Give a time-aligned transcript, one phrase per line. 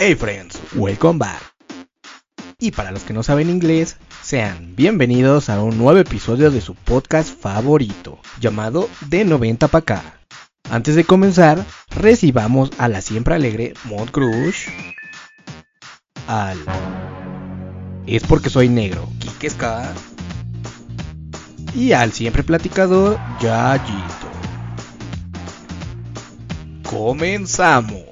[0.00, 1.42] Hey friends, welcome back.
[2.58, 6.74] Y para los que no saben inglés, sean bienvenidos a un nuevo episodio de su
[6.74, 10.20] podcast favorito, llamado De 90 pa' acá.
[10.70, 14.68] Antes de comenzar, recibamos a la siempre alegre Mod Crush,
[16.26, 16.58] al
[18.06, 19.94] Es porque soy negro, Kike Ska,
[21.74, 24.28] y al siempre platicador, Yayito.
[26.88, 28.04] Comenzamos.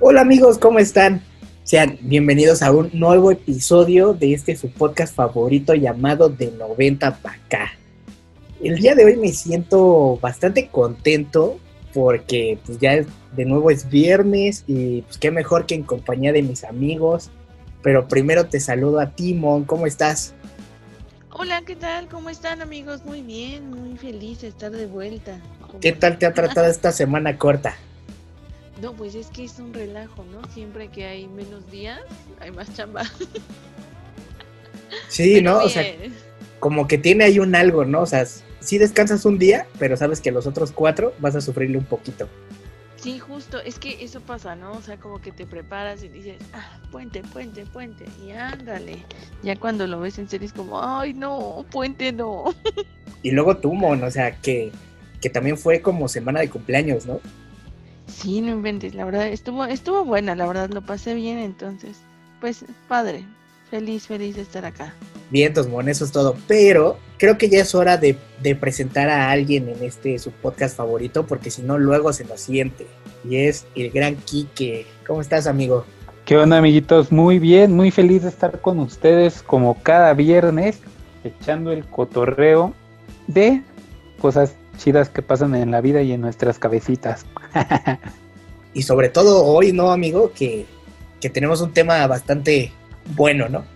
[0.00, 1.22] Hola amigos, ¿cómo están?
[1.64, 7.36] Sean bienvenidos a un nuevo episodio de este su podcast favorito llamado De 90 para
[7.36, 7.72] acá.
[8.62, 11.58] El día de hoy me siento bastante contento
[11.94, 13.04] porque pues ya
[13.36, 17.30] de nuevo es viernes y pues qué mejor que en compañía de mis amigos.
[17.82, 20.34] Pero primero te saludo a Timon, ¿cómo estás?
[21.30, 22.08] Hola, ¿qué tal?
[22.08, 23.04] ¿Cómo están amigos?
[23.04, 25.40] Muy bien, muy feliz de estar de vuelta.
[25.80, 27.76] ¿Qué tal te ha tratado esta semana corta?
[28.80, 30.48] No, pues es que es un relajo, ¿no?
[30.52, 32.00] Siempre que hay menos días,
[32.40, 33.04] hay más chamba.
[35.08, 35.58] Sí, ¿no?
[35.58, 35.84] O sea,
[36.58, 38.02] como que tiene ahí un algo, ¿no?
[38.02, 38.24] O sea,
[38.64, 42.28] sí descansas un día, pero sabes que los otros cuatro vas a sufrirle un poquito.
[42.96, 44.72] Sí, justo, es que eso pasa, ¿no?
[44.72, 49.04] O sea, como que te preparas y dices, ah, puente, puente, puente, y ándale.
[49.42, 52.44] Ya cuando lo ves en serio es como, ay, no, puente no.
[53.22, 54.70] Y luego tú, Mon, o sea, que,
[55.20, 57.20] que también fue como semana de cumpleaños, ¿no?
[58.06, 61.98] Sí, no inventes, la verdad, estuvo, estuvo buena, la verdad, lo pasé bien, entonces,
[62.40, 63.24] pues, padre,
[63.70, 64.94] feliz, feliz de estar acá.
[65.30, 66.36] Bien, Tosmon, eso es todo.
[66.46, 70.76] Pero creo que ya es hora de, de, presentar a alguien en este su podcast
[70.76, 72.86] favorito, porque si no, luego se nos siente.
[73.28, 74.86] Y es el gran Quique.
[75.06, 75.84] ¿Cómo estás, amigo?
[76.24, 77.12] ¿Qué onda, amiguitos?
[77.12, 80.80] Muy bien, muy feliz de estar con ustedes como cada viernes,
[81.22, 82.72] echando el cotorreo
[83.26, 83.62] de
[84.20, 87.26] cosas chidas que pasan en la vida y en nuestras cabecitas.
[88.74, 90.32] y sobre todo hoy, ¿no, amigo?
[90.34, 90.66] Que,
[91.20, 92.72] que tenemos un tema bastante
[93.14, 93.73] bueno, ¿no?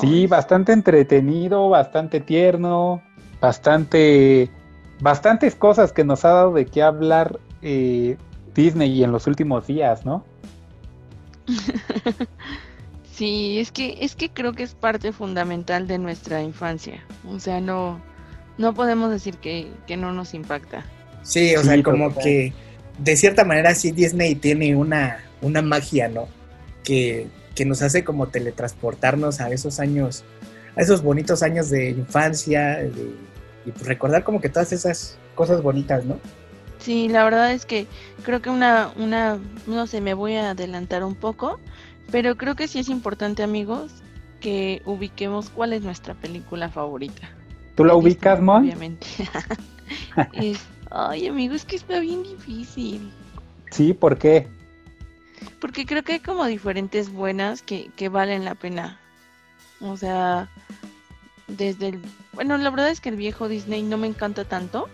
[0.00, 3.02] Sí, bastante entretenido, bastante tierno,
[3.40, 4.48] bastante,
[5.00, 8.16] bastantes cosas que nos ha dado de qué hablar eh,
[8.54, 10.24] Disney en los últimos días, ¿no?
[13.12, 17.02] sí, es que, es que creo que es parte fundamental de nuestra infancia.
[17.28, 18.00] O sea, no,
[18.58, 20.84] no podemos decir que, que no nos impacta.
[21.22, 22.52] Sí, o sea, como que
[22.98, 26.28] de cierta manera sí Disney tiene una, una magia, ¿no?
[26.84, 30.24] Que, que nos hace como teletransportarnos a esos años,
[30.76, 33.14] a esos bonitos años de infancia de,
[33.64, 36.18] y pues recordar como que todas esas cosas bonitas, ¿no?
[36.78, 37.86] Sí, la verdad es que
[38.24, 41.60] creo que una, una, no sé, me voy a adelantar un poco,
[42.10, 43.92] pero creo que sí es importante, amigos,
[44.40, 47.30] que ubiquemos cuál es nuestra película favorita.
[47.76, 48.64] ¿Tú la ubicas, Mon?
[48.64, 49.06] Obviamente.
[50.32, 50.58] es,
[50.90, 53.12] ay, amigo, es que está bien difícil.
[53.70, 54.48] Sí, ¿por qué?
[55.60, 58.98] Porque creo que hay como diferentes buenas que, que valen la pena.
[59.80, 60.48] O sea,
[61.48, 62.00] desde el...
[62.32, 64.88] Bueno, la verdad es que el viejo Disney no me encanta tanto.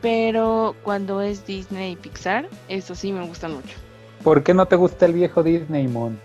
[0.00, 3.76] Pero cuando es Disney y Pixar, eso sí me gusta mucho.
[4.24, 6.18] ¿Por qué no te gusta el viejo Disney, Mon?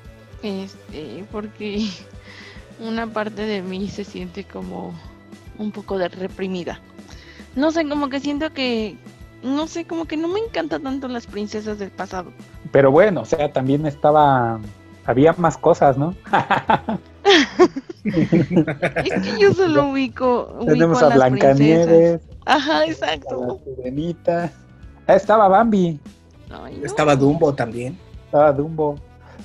[0.43, 1.87] Este, porque
[2.79, 4.93] una parte de mí se siente como
[5.57, 6.79] un poco de reprimida.
[7.55, 8.97] No sé, como que siento que,
[9.45, 12.31] no sé, como que no me encanta tanto las princesas del pasado.
[12.71, 14.59] Pero bueno, o sea, también estaba,
[15.05, 16.15] había más cosas, ¿no?
[18.03, 22.21] es que yo solo ubico, ubico Tenemos a, a Blancanieves.
[22.45, 23.59] Ajá, exacto.
[24.27, 24.51] A
[25.07, 25.99] ah, estaba Bambi.
[26.49, 26.85] Ay, no.
[26.85, 27.97] Estaba Dumbo también.
[28.25, 28.95] Estaba Dumbo.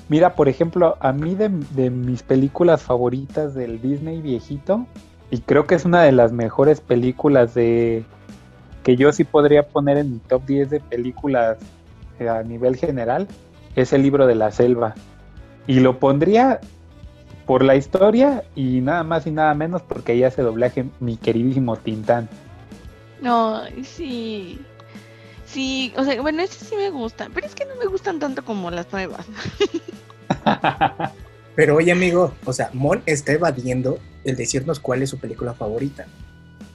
[0.09, 4.85] Mira, por ejemplo, a mí de, de, mis películas favoritas del Disney viejito,
[5.29, 8.03] y creo que es una de las mejores películas de
[8.83, 11.57] que yo sí podría poner en mi top 10 de películas
[12.19, 13.27] eh, a nivel general,
[13.75, 14.95] es el libro de la selva.
[15.67, 16.59] Y lo pondría
[17.45, 21.75] por la historia y nada más y nada menos porque ahí hace doblaje mi queridísimo
[21.75, 22.29] Tintán.
[23.21, 24.59] No, sí.
[25.45, 28.43] Sí, o sea, bueno, ese sí me gusta, pero es que no me gustan tanto
[28.43, 29.25] como las nuevas.
[31.55, 36.05] Pero oye, amigo, o sea, Mon está evadiendo el decirnos cuál es su película favorita.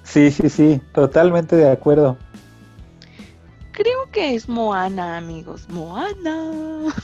[0.06, 2.16] Sí, sí, sí, totalmente de acuerdo.
[3.72, 5.68] Creo que es Moana, amigos.
[5.68, 6.94] Moana.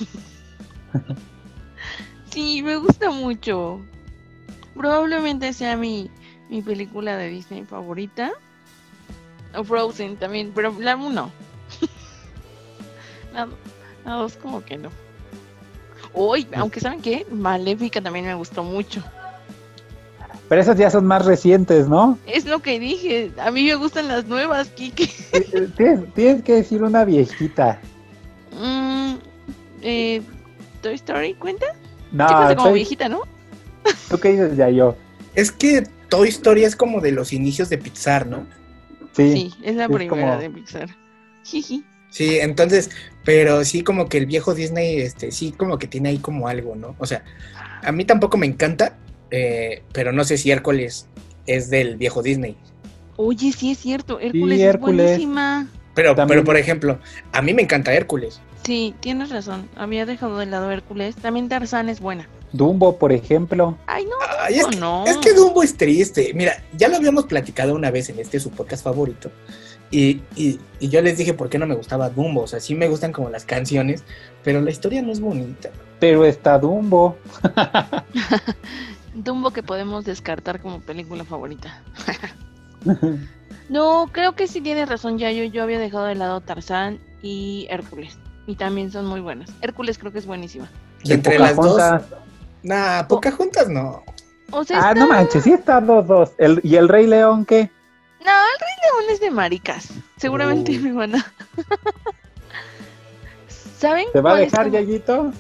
[2.31, 3.81] sí, me gusta mucho.
[4.75, 6.11] Probablemente sea mi,
[6.49, 8.31] mi película de Disney favorita.
[9.55, 11.31] O Frozen también, pero la 1.
[13.35, 13.49] la,
[14.07, 14.91] la 2 como que no.
[16.15, 19.03] Uy, aunque saben qué, Maléfica también me gustó mucho.
[20.53, 22.19] Pero esas ya son más recientes, ¿no?
[22.27, 25.09] Es lo que dije, a mí me gustan las nuevas, Kike.
[25.79, 27.81] tienes, tienes que decir una viejita.
[28.61, 29.15] Mm,
[29.81, 30.21] eh,
[30.83, 31.65] ¿Toy Story cuenta?
[32.13, 33.23] No, Sí como Toy- viejita, ¿no?
[34.11, 34.95] ¿tú qué dices ya yo?
[35.35, 38.45] Es que Toy Story es como de los inicios de Pixar, ¿no?
[39.17, 40.91] Sí, Sí, es la es primera como- de Pixar.
[41.45, 41.83] Jiji.
[42.11, 42.91] Sí, entonces,
[43.25, 46.77] pero sí como que el viejo Disney, este, sí como que tiene ahí como algo,
[46.77, 46.95] ¿no?
[46.99, 47.25] O sea,
[47.83, 48.99] a mí tampoco me encanta,
[49.33, 51.09] eh, pero no sé si Hércules
[51.47, 52.57] es del viejo Disney.
[53.17, 55.01] Oye, sí es cierto, Hércules, Hércules.
[55.01, 55.69] es buenísima.
[55.95, 56.99] Pero, También- pero por ejemplo,
[57.33, 58.41] a mí me encanta Hércules.
[58.65, 59.69] Sí, tienes razón.
[59.77, 61.17] Había dejado de lado Hércules.
[61.17, 62.29] También Tarzán es buena.
[62.53, 63.77] Dumbo, por ejemplo.
[63.87, 65.05] Ay, no, Ay, es, que, no.
[65.05, 66.33] es que Dumbo es triste.
[66.35, 69.31] Mira, ya lo habíamos platicado una vez en este su podcast favorito.
[69.91, 72.43] Y, y- y yo les dije por qué no me gustaba Dumbo.
[72.43, 74.05] O sea, sí me gustan como las canciones,
[74.45, 75.71] pero la historia no es bonita.
[75.99, 77.17] Pero está Dumbo.
[79.15, 81.83] Dumbo que podemos descartar como película favorita.
[83.69, 87.67] No, creo que sí tienes razón, ya yo, yo había dejado de lado Tarzán y
[87.71, 88.19] Hércules.
[88.47, 89.49] Y también son muy buenas.
[89.63, 90.69] Hércules creo que es buenísima.
[91.05, 91.81] Y entre las dos,
[92.63, 94.03] nah, Pocahontas no.
[94.51, 96.33] O sea, Ah, está- no manches, sí está dos, dos.
[96.39, 97.71] El, ¿Y el Rey León qué?
[98.21, 99.89] No, el Rey León es de maricas.
[100.19, 100.79] Seguramente Uy.
[100.79, 101.33] me van a.
[103.79, 104.07] ¿Saben?
[104.13, 105.33] ¿Te va a dejar, Yayito?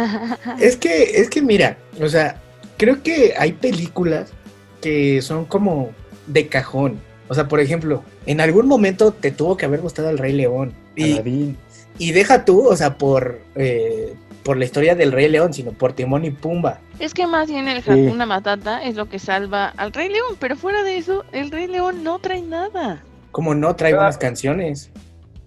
[0.58, 2.40] Es que, es que mira, o sea,
[2.76, 4.32] creo que hay películas
[4.80, 5.90] que son como
[6.26, 6.98] de cajón.
[7.28, 10.74] O sea, por ejemplo, en algún momento te tuvo que haber gustado el Rey León.
[10.96, 11.56] Y,
[11.98, 15.92] y deja tú, o sea, por, eh, por la historia del Rey León, sino por
[15.94, 16.80] Timón y Pumba.
[16.98, 17.90] Es que más bien el Sí.
[17.90, 21.66] Hakuna Matata es lo que salva al Rey León, pero fuera de eso, el Rey
[21.66, 23.02] León no trae nada.
[23.32, 23.96] Como no trae Ah.
[23.96, 24.90] buenas canciones.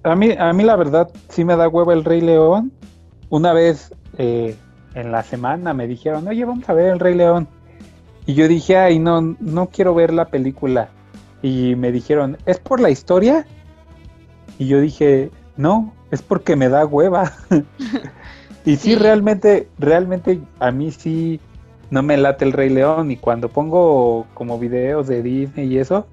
[0.03, 2.71] A mí, a mí la verdad sí me da hueva el Rey León.
[3.30, 4.56] Una vez eh,
[4.97, 7.47] en la semana me dijeron, oye, vamos a ver el Rey León.
[8.25, 10.89] Y yo dije, ay, no, no quiero ver la película.
[11.41, 13.45] Y me dijeron, ¿es por la historia?
[14.57, 17.31] Y yo dije, no, es porque me da hueva.
[18.65, 18.95] y sí, Sí.
[18.95, 21.39] realmente, realmente a mí sí
[21.91, 23.11] no me late el Rey León.
[23.11, 26.07] Y cuando pongo como videos de Disney y eso,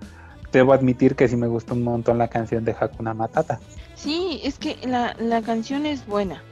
[0.53, 3.59] debo admitir que sí me gusta un montón la canción de Hakuna Matata.
[3.95, 6.43] Sí, es que la, la canción es buena,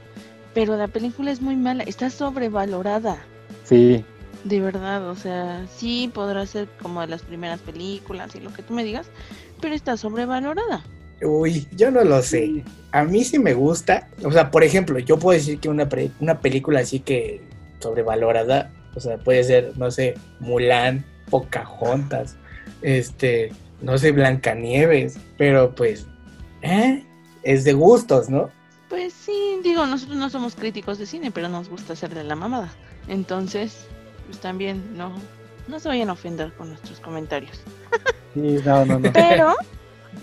[0.53, 3.17] pero la película es muy mala, está sobrevalorada.
[3.63, 4.03] Sí,
[4.43, 8.61] De verdad, o sea, sí podrá ser como de las primeras películas y lo que
[8.61, 9.07] tú me digas,
[9.61, 10.83] pero está sobrevalorada.
[11.21, 12.63] Uy, yo no lo sé.
[12.91, 14.09] A mí sí me gusta.
[14.25, 17.41] O sea, por ejemplo, yo puedo decir que una, pre- una película así que
[17.79, 22.35] sobrevalorada, o sea, puede ser, no sé, Mulan, Pocahontas,
[22.81, 23.51] este,
[23.81, 26.05] no sé, Blancanieves, pero pues,
[26.61, 27.05] ¿eh?
[27.43, 28.49] Es de gustos, ¿no?
[28.93, 32.35] Pues sí, digo, nosotros no somos críticos de cine, pero nos gusta hacer de la
[32.35, 32.71] mamada.
[33.07, 33.87] Entonces,
[34.27, 35.15] pues también no,
[35.67, 37.59] no se vayan a ofender con nuestros comentarios.
[38.35, 39.11] sí, no, no, no.
[39.11, 39.55] Pero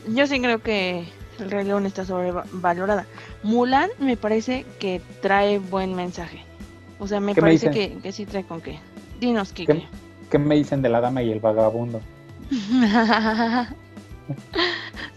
[0.07, 1.09] yo sí creo que
[1.41, 3.07] el Rey León está sobrevalorada.
[3.43, 6.45] Mulan me parece que trae buen mensaje.
[7.01, 8.79] O sea, me ¿Qué me parece que, que sí trae con qué.
[9.19, 9.89] Dinos, Kike.
[10.31, 12.01] ¿Qué me dicen de la dama y el vagabundo?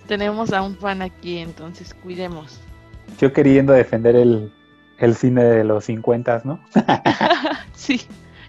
[0.07, 2.59] Tenemos a un fan aquí, entonces cuidemos.
[3.19, 4.51] Yo queriendo defender el,
[4.97, 6.59] el cine de los 50, ¿no?
[7.73, 8.01] sí,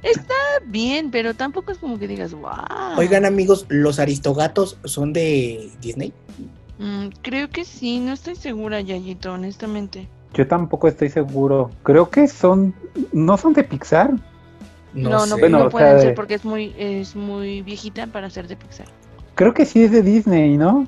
[0.03, 0.35] está
[0.67, 2.97] bien, pero tampoco es como que digas, wow.
[2.97, 6.13] Oigan, amigos, ¿los aristogatos son de Disney?
[6.79, 10.09] Mm, creo que sí, no estoy segura, Yayito, honestamente.
[10.35, 11.71] Yo tampoco estoy seguro.
[11.85, 12.75] Creo que son,
[13.13, 14.13] no son de Pixar.
[14.93, 15.41] No, No, no, sé.
[15.41, 18.57] Bueno, no o pueden sea, ser porque es muy, es muy viejita para ser de
[18.57, 18.87] Pixar.
[19.37, 20.87] Creo que sí es de Disney, ¿no?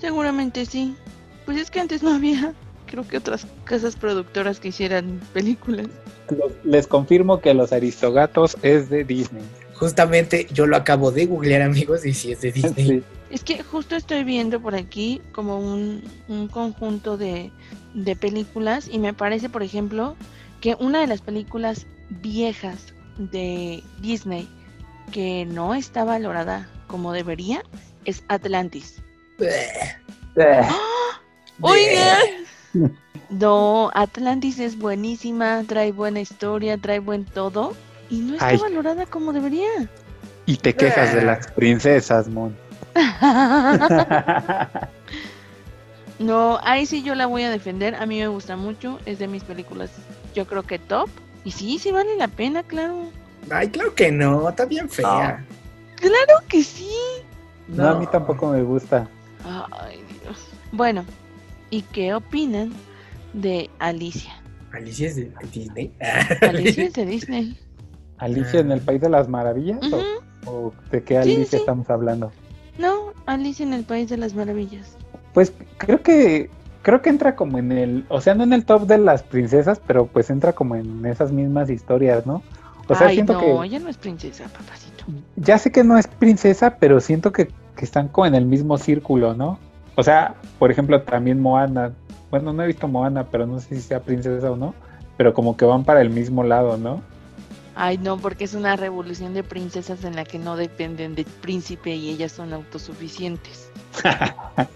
[0.00, 0.94] Seguramente sí.
[1.46, 2.52] Pues es que antes no había,
[2.86, 5.86] creo que otras casas productoras que hicieran películas.
[6.64, 9.44] Les confirmo que Los Aristogatos es de Disney.
[9.74, 12.86] Justamente yo lo acabo de googlear, amigos, y si es de Disney.
[12.86, 13.02] Sí.
[13.30, 17.50] Es que justo estoy viendo por aquí como un, un conjunto de,
[17.94, 20.16] de películas y me parece, por ejemplo,
[20.60, 24.48] que una de las películas viejas de Disney
[25.12, 27.62] que no está valorada como debería
[28.04, 29.02] es Atlantis.
[29.38, 30.62] Eh,
[31.60, 32.18] Oigan,
[33.30, 37.74] no, Atlantis es buenísima, trae buena historia, trae buen todo
[38.10, 38.58] y no está Ay.
[38.58, 39.88] valorada como debería.
[40.46, 42.56] Y te quejas de las princesas, Mon.
[46.18, 47.94] No, ahí sí yo la voy a defender.
[47.96, 48.98] A mí me gusta mucho.
[49.06, 49.90] Es de mis películas,
[50.34, 51.08] yo creo que top.
[51.44, 53.10] Y sí, sí vale la pena, claro.
[53.50, 55.44] Ay, claro que no, está bien fea.
[55.96, 56.90] Claro que sí.
[57.68, 59.08] no, a mí tampoco me gusta.
[59.44, 60.38] Ay, Dios.
[60.72, 61.04] Bueno,
[61.70, 62.72] ¿y qué opinan
[63.32, 64.32] de Alicia?
[64.72, 65.92] Alicia es de Disney.
[66.42, 67.58] Alicia es de Disney.
[68.18, 69.80] ¿Alicia en el País de las Maravillas?
[70.46, 71.56] O, o de qué Alicia sí.
[71.56, 72.32] estamos hablando?
[72.78, 74.96] No, Alicia en el País de las Maravillas.
[75.34, 76.50] Pues creo que
[76.82, 79.80] creo que entra como en el, o sea, no en el top de las princesas,
[79.86, 82.42] pero pues entra como en esas mismas historias, ¿no?
[82.86, 85.04] O sea, Ay, siento no, que ella no es princesa, papacito.
[85.34, 88.78] ya sé que no es princesa, pero siento que, que están como en el mismo
[88.78, 89.58] círculo, ¿no?
[89.96, 91.92] O sea, por ejemplo, también Moana.
[92.30, 94.74] Bueno, no he visto Moana, pero no sé si sea princesa o no.
[95.16, 97.02] Pero como que van para el mismo lado, ¿no?
[97.74, 101.94] Ay, no, porque es una revolución de princesas en la que no dependen del príncipe
[101.94, 103.70] y ellas son autosuficientes.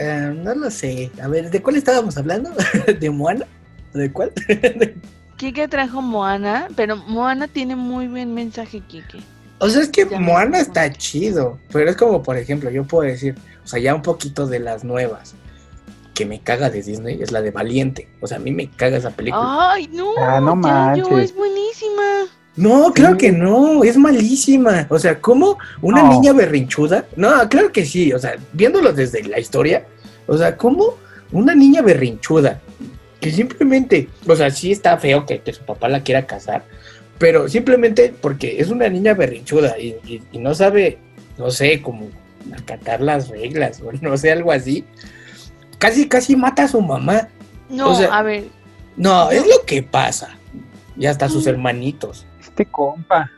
[0.00, 1.10] Eh, no lo sé.
[1.20, 2.50] A ver, ¿de cuál estábamos hablando?
[3.00, 3.46] ¿De Moana?
[3.92, 4.32] ¿De cuál?
[5.36, 9.18] Kike trajo Moana, pero Moana tiene muy buen mensaje, Kike.
[9.58, 11.58] O sea, es que Ya Moana está chido.
[11.72, 13.34] Pero es como, por ejemplo, yo puedo decir,
[13.64, 15.34] o sea, ya un poquito de las nuevas.
[16.14, 18.08] Que me caga de Disney es la de Valiente.
[18.20, 19.72] O sea, a mí me caga esa película.
[19.72, 21.06] Ay, no, Ah, no manches.
[21.30, 22.02] es buenísima.
[22.56, 24.86] No, claro que no, es malísima.
[24.90, 26.10] O sea, ¿cómo una No.
[26.10, 27.04] niña berrinchuda?
[27.14, 29.86] No, claro que sí, o sea, viéndolo desde la historia,
[30.26, 30.96] o sea, ¿cómo
[31.30, 32.60] una niña berrinchuda
[33.20, 36.64] que simplemente, o sea, sí está feo que, que su papá la quiera casar,
[37.18, 40.98] pero simplemente porque es una niña berrinchuda y, y- y no sabe,
[41.36, 42.08] no sé, como
[42.56, 44.84] acatar las reglas o no sé, algo así,
[45.78, 47.28] casi, casi mata a su mamá.
[47.68, 48.44] No, O sea- a ver,
[48.96, 50.36] No, es lo que pasa.
[50.96, 51.48] Y hasta sus Mm.
[51.50, 52.26] hermanitos.
[52.40, 53.30] Este compa.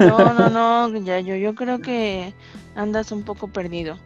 [0.00, 2.34] no, no, no, Yayo, yo creo que
[2.74, 3.98] andas un poco perdido.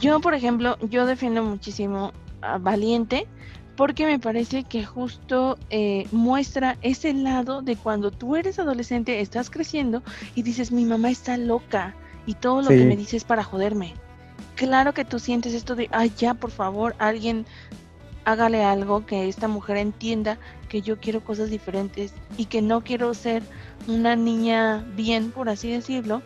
[0.00, 3.26] Yo, por ejemplo, yo defiendo muchísimo a Valiente
[3.78, 9.50] porque me parece que justo eh, muestra ese lado de cuando tú eres adolescente, estás
[9.50, 10.02] creciendo
[10.34, 11.94] y dices, mi mamá está loca
[12.26, 13.94] y todo lo que me dice es para joderme.
[14.56, 17.46] Claro que tú sientes esto de, ay, ya, por favor, alguien
[18.24, 23.14] hágale algo que esta mujer entienda que yo quiero cosas diferentes y que no quiero
[23.14, 23.44] ser
[23.86, 26.20] una niña bien, por así decirlo,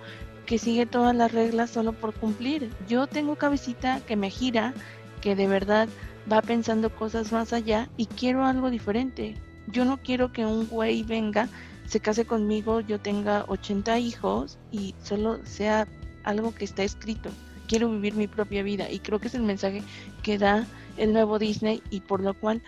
[0.47, 2.71] que sigue todas las reglas solo por cumplir.
[2.89, 4.73] Yo tengo cabecita que me gira,
[5.21, 5.91] que de verdad
[6.31, 9.35] va pensando cosas más allá y quiero algo diferente.
[9.69, 11.49] Yo no quiero que un güey venga,
[11.87, 15.87] se case conmigo, yo tenga 80 hijos y solo sea
[16.25, 17.31] algo que está escrito.
[17.69, 19.83] Quiero vivir mi propia vida y creo que es el mensaje
[20.23, 22.61] que da el nuevo Disney y por lo cual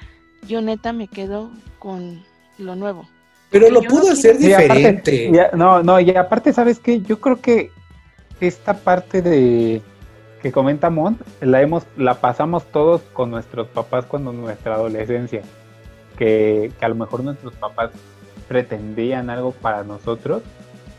[0.48, 2.22] yo neta me quedo con
[2.58, 3.06] lo nuevo.
[3.50, 5.30] Pero lo Yo no pudo hacer quiero- Y aparte- diferente.
[5.32, 7.00] y a- no, no, y aparte, ¿sabes qué?
[7.02, 7.70] Yo creo que
[8.40, 9.80] esta parte de
[10.44, 15.40] que comenta Mon, la hemos, la pasamos todos con nuestros papás cuando nuestra adolescencia.
[16.18, 17.92] Que, que a lo mejor nuestros papás
[18.46, 20.42] pretendían algo para nosotros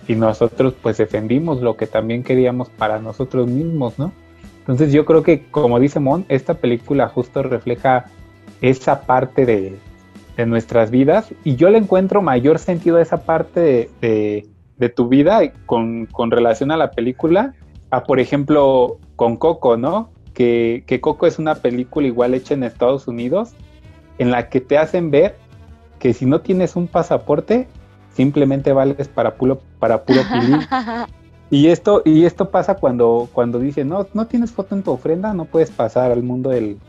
[0.07, 4.11] y nosotros pues defendimos lo que también queríamos para nosotros mismos, ¿no?
[4.61, 8.05] Entonces yo creo que, como dice Mon, esta película justo refleja
[8.61, 9.77] esa parte de,
[10.37, 14.47] de nuestras vidas y yo le encuentro mayor sentido a esa parte de, de-
[14.77, 17.53] de tu vida con, con relación a la película,
[17.91, 20.09] a por ejemplo con Coco, ¿no?
[20.33, 23.53] Que, que Coco es una película igual hecha en Estados Unidos
[24.17, 25.37] en la que te hacen ver
[25.99, 27.67] que si no tienes un pasaporte
[28.13, 30.59] simplemente vales para puro, para puro pilín.
[31.51, 35.31] Y esto, y esto pasa cuando, cuando dicen, no, no tienes foto en tu ofrenda,
[35.35, 36.79] no puedes pasar al mundo del,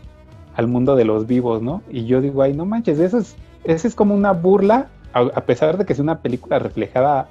[0.55, 1.83] al mundo de los vivos, ¿no?
[1.91, 5.41] Y yo digo, ay, no manches, eso es, eso es como una burla, a, a
[5.43, 7.29] pesar de que es una película reflejada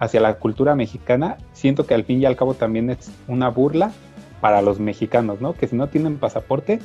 [0.00, 3.92] hacia la cultura mexicana, siento que al fin y al cabo también es una burla
[4.44, 5.54] para los mexicanos, ¿no?
[5.54, 6.78] Que si no tienen pasaporte,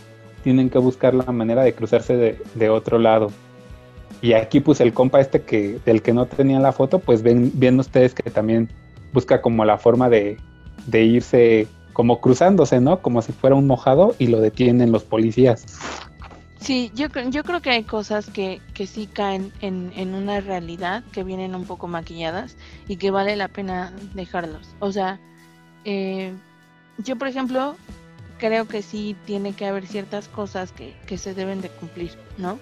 [0.45, 3.31] tienen que buscar la manera de cruzarse de, otro lado.
[4.21, 7.51] Y aquí pues el compa este que del que no tenía la foto, pues ven,
[7.55, 8.69] ven ustedes que también
[9.11, 10.37] busca como la forma de,
[10.93, 13.01] irse como cruzándose, ¿no?
[13.01, 15.65] Como si fuera un mojado y lo detienen los policías.
[16.61, 21.03] Sí, yo, yo creo que hay cosas que, que sí caen en, en una realidad,
[21.11, 22.55] que vienen un poco maquilladas
[22.87, 24.77] y que vale la pena dejarlos.
[24.79, 25.19] O sea,
[25.83, 26.33] eh,
[26.99, 27.75] yo por ejemplo
[28.37, 32.59] creo que sí tiene que haber ciertas cosas que, que se deben de cumplir, ¿no?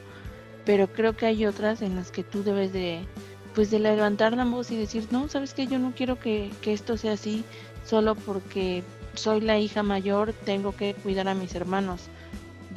[0.65, 3.05] Pero creo que hay otras en las que tú debes de,
[3.53, 6.73] pues de levantar la voz y decir, no, sabes que yo no quiero que, que
[6.73, 7.43] esto sea así
[7.85, 12.09] solo porque soy la hija mayor, tengo que cuidar a mis hermanos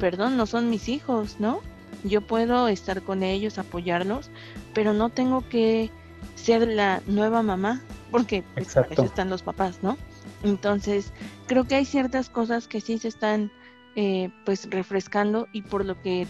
[0.01, 1.61] perdón, no son mis hijos, ¿no?
[2.03, 4.31] Yo puedo estar con ellos, apoyarlos,
[4.75, 5.91] pero no tengo que
[6.35, 8.95] ser la nueva mamá, porque pues, para Exacto.
[8.95, 9.97] eso están los papás, ¿no?
[10.43, 11.13] Entonces,
[11.47, 13.51] creo que hay ciertas cosas que sí se están
[13.97, 16.27] eh, pues refrescando y por lo que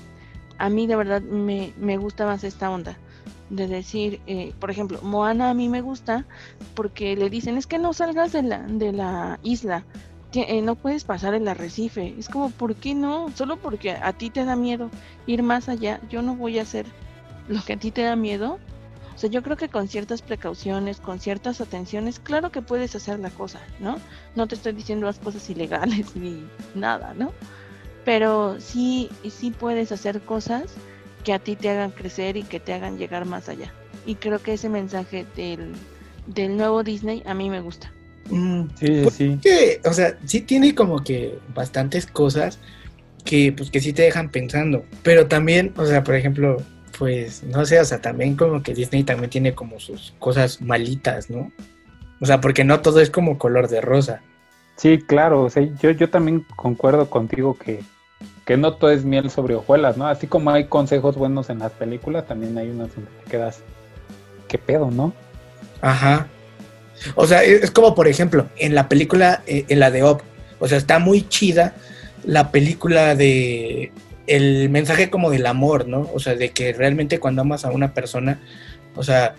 [0.58, 2.98] a mí de verdad me, me gusta más esta onda
[3.50, 6.24] de decir, eh, por ejemplo, Moana a mí me gusta
[6.74, 9.84] porque le dicen es que no salgas de la, de la isla,
[10.32, 12.14] eh, no puedes pasar el arrecife.
[12.16, 13.30] Es como, ¿por qué no?
[13.34, 14.90] Solo porque a ti te da miedo
[15.26, 16.86] ir más allá, yo no voy a hacer
[17.48, 18.58] lo que a ti te da miedo.
[19.20, 23.18] O sea, yo creo que con ciertas precauciones, con ciertas atenciones, claro que puedes hacer
[23.18, 23.98] la cosa, ¿no?
[24.34, 26.42] No te estoy diciendo las cosas ilegales ni
[26.74, 27.34] nada, ¿no?
[28.06, 30.72] Pero sí, sí puedes hacer cosas
[31.22, 33.74] que a ti te hagan crecer y que te hagan llegar más allá.
[34.06, 35.72] Y creo que ese mensaje del,
[36.26, 37.92] del nuevo Disney a mí me gusta.
[38.30, 39.38] Mm, Sí, pues, sí.
[39.42, 42.58] que, o sea, sí tiene como que bastantes cosas
[43.26, 46.56] que pues que sí te dejan pensando, pero también, o sea, por ejemplo,
[47.00, 51.30] pues no sé, o sea, también como que Disney también tiene como sus cosas malitas,
[51.30, 51.50] ¿no?
[52.20, 54.20] O sea, porque no todo es como color de rosa.
[54.76, 57.80] Sí, claro, o sea, yo, yo también concuerdo contigo que,
[58.44, 60.08] que no todo es miel sobre hojuelas, ¿no?
[60.08, 63.62] Así como hay consejos buenos en las películas, también hay unos donde te quedas,
[64.46, 65.14] ¿qué pedo, no?
[65.80, 66.26] Ajá.
[67.14, 70.20] O sea, es es como por ejemplo, en la película, eh, en la de Op,
[70.58, 71.74] o sea, está muy chida
[72.24, 73.90] la película de
[74.30, 76.08] el mensaje como del amor, ¿no?
[76.14, 78.40] O sea, de que realmente cuando amas a una persona,
[78.94, 79.34] o sea,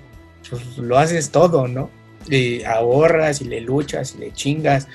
[0.49, 1.89] pues lo haces todo, ¿no?
[2.29, 4.89] Y ahorras y le luchas y le chingas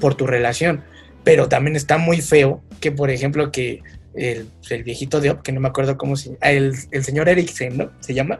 [0.00, 0.82] por tu relación.
[1.22, 3.82] Pero también está muy feo que, por ejemplo, que
[4.14, 7.78] el, el viejito de Op, que no me acuerdo cómo se el, el señor Eriksen,
[7.78, 7.90] ¿no?
[8.00, 8.38] Se llama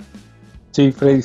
[0.73, 1.23] Sí, Freddy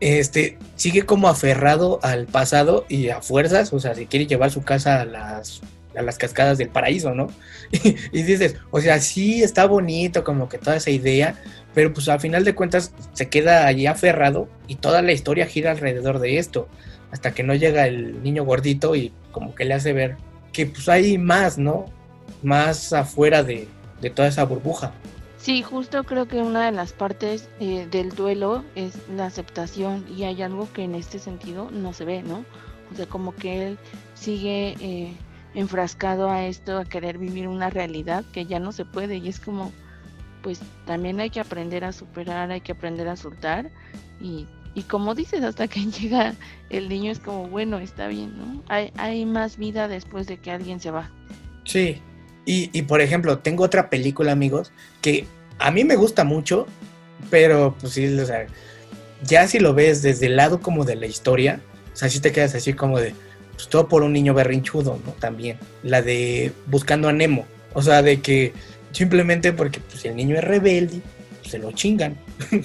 [0.00, 4.62] este, sigue como aferrado al pasado y a fuerzas, o sea, se quiere llevar su
[4.62, 5.62] casa a las,
[5.96, 7.28] a las cascadas del paraíso, ¿no?
[8.12, 11.34] Y, dices, o sea, sí está bonito como que toda esa idea,
[11.74, 15.70] pero pues al final de cuentas se queda allí aferrado y toda la historia gira
[15.70, 16.68] alrededor de esto,
[17.10, 20.16] hasta que no llega el niño gordito y como que le hace ver
[20.52, 21.86] que pues hay más, ¿no?
[22.42, 23.68] Más afuera de,
[24.00, 24.92] de toda esa burbuja.
[25.46, 30.24] Sí, justo creo que una de las partes eh, del duelo es la aceptación y
[30.24, 32.44] hay algo que en este sentido no se ve, ¿no?
[32.92, 33.78] O sea, como que él
[34.14, 35.12] sigue eh,
[35.56, 39.40] enfrascado a esto, a querer vivir una realidad que ya no se puede y es
[39.40, 39.72] como,
[40.42, 43.70] pues también hay que aprender a superar, hay que aprender a soltar
[44.20, 46.34] y, y como dices, hasta que llega
[46.68, 48.62] el niño es como, bueno, está bien, ¿no?
[48.68, 51.10] Hay, hay más vida después de que alguien se va.
[51.64, 52.02] Sí.
[52.44, 55.26] Y, y, por ejemplo, tengo otra película, amigos, que
[55.58, 56.66] a mí me gusta mucho,
[57.30, 58.46] pero pues sí, o sea,
[59.24, 61.60] ya si lo ves desde el lado como de la historia,
[61.92, 63.14] o sea, si te quedas así como de,
[63.56, 65.12] pues todo por un niño berrinchudo, ¿no?
[65.12, 65.58] También.
[65.82, 67.44] La de Buscando a Nemo.
[67.74, 68.52] O sea, de que
[68.92, 71.00] simplemente porque pues, el niño es rebelde,
[71.40, 72.16] pues, se lo chingan.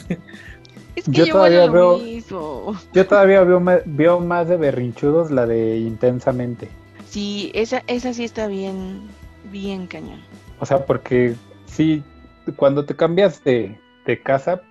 [0.94, 2.76] Es que Yo yo, todavía lo veo- mismo.
[2.94, 6.68] Yo todavía veo, veo más de berrinchudos la de intensamente.
[7.10, 9.02] Sí, esa, esa sí está bien,
[9.52, 10.20] bien cañón.
[10.60, 11.34] O sea, porque
[11.66, 12.04] sí,
[12.58, 14.62] cuando te cambias de, de casa,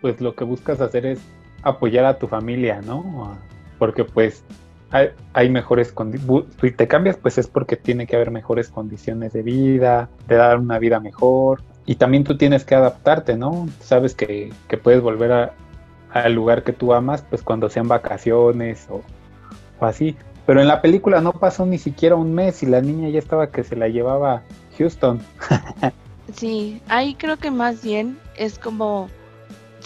[0.00, 1.20] pues lo que buscas hacer es
[1.62, 3.38] apoyar a tu familia, ¿no?
[3.78, 4.42] Porque pues
[4.90, 6.46] hay, hay mejores condiciones.
[6.60, 10.58] Si te cambias, pues es porque tiene que haber mejores condiciones de vida, de dar
[10.58, 11.62] una vida mejor.
[11.86, 13.68] Y también tú tienes que adaptarte, ¿no?
[13.80, 15.52] Sabes que, que puedes volver
[16.12, 19.02] al lugar que tú amas, pues cuando sean vacaciones o,
[19.80, 20.16] o así.
[20.46, 23.50] Pero en la película no pasó ni siquiera un mes y la niña ya estaba
[23.50, 24.42] que se la llevaba
[24.78, 25.20] Houston.
[26.34, 29.08] Sí, ahí creo que más bien es como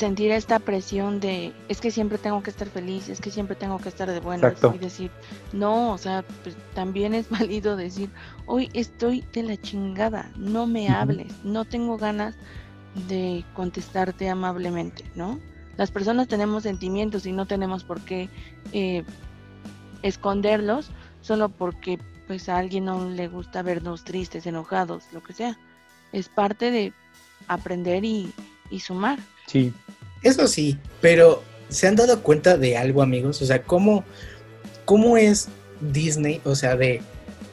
[0.03, 3.79] sentir esta presión de es que siempre tengo que estar feliz, es que siempre tengo
[3.79, 4.75] que estar de buenas Exacto.
[4.75, 5.13] y decir,
[5.53, 8.11] no, o sea, pues también es válido decir,
[8.47, 12.35] hoy estoy de la chingada, no me hables, no tengo ganas
[13.09, 15.39] de contestarte amablemente, ¿no?
[15.77, 18.29] Las personas tenemos sentimientos y no tenemos por qué
[18.73, 19.05] eh,
[20.03, 25.57] esconderlos solo porque pues a alguien no le gusta vernos tristes, enojados, lo que sea.
[26.11, 26.93] Es parte de
[27.47, 28.33] aprender y,
[28.73, 29.19] y sumar.
[29.47, 29.73] Sí,
[30.23, 33.43] Eso sí, pero ¿se han dado cuenta de algo, amigos?
[33.43, 34.05] O sea, ¿cómo,
[34.85, 35.49] cómo es
[35.81, 36.41] Disney?
[36.45, 37.03] O sea, de,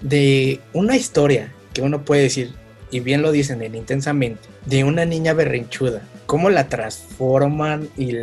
[0.01, 2.53] de una historia que uno puede decir,
[2.91, 8.13] y bien lo dicen en intensamente, de una niña berrinchuda, cómo la transforman y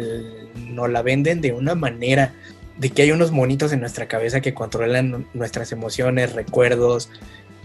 [0.57, 2.35] nos la venden de una manera
[2.79, 7.11] de que hay unos monitos en nuestra cabeza que controlan nuestras emociones, recuerdos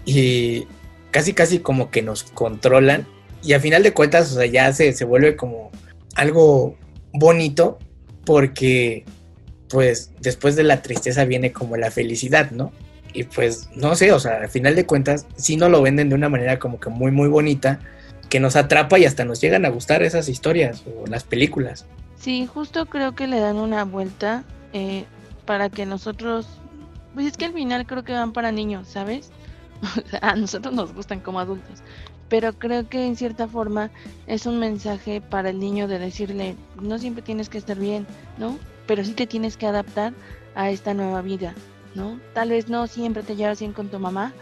[0.04, 0.66] y
[1.10, 3.06] casi casi como que nos controlan
[3.42, 5.70] y a final de cuentas, o sea, ya se, se vuelve como
[6.14, 6.76] algo
[7.12, 7.78] bonito
[8.24, 9.04] porque
[9.68, 12.72] pues después de la tristeza viene como la felicidad, ¿no?
[13.14, 16.14] Y pues no sé, o sea, al final de cuentas sí nos lo venden de
[16.14, 17.80] una manera como que muy muy bonita
[18.28, 21.84] que nos atrapa y hasta nos llegan a gustar esas historias o las películas.
[22.16, 25.04] Sí, justo creo que le dan una vuelta eh,
[25.44, 26.46] para que nosotros,
[27.14, 29.30] pues es que al final creo que van para niños, ¿sabes?
[29.82, 31.82] O sea, a nosotros nos gustan como adultos,
[32.32, 33.90] pero creo que en cierta forma
[34.26, 38.06] es un mensaje para el niño de decirle, no siempre tienes que estar bien,
[38.38, 38.58] ¿no?
[38.86, 40.14] Pero sí te tienes que adaptar
[40.54, 41.54] a esta nueva vida.
[41.94, 42.18] ¿no?
[42.32, 44.32] Tal vez no siempre te llevas bien con tu mamá,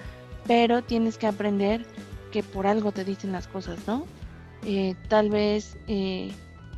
[0.47, 1.85] pero tienes que aprender
[2.31, 4.05] que por algo te dicen las cosas, ¿no?
[4.65, 6.31] Eh, tal vez eh,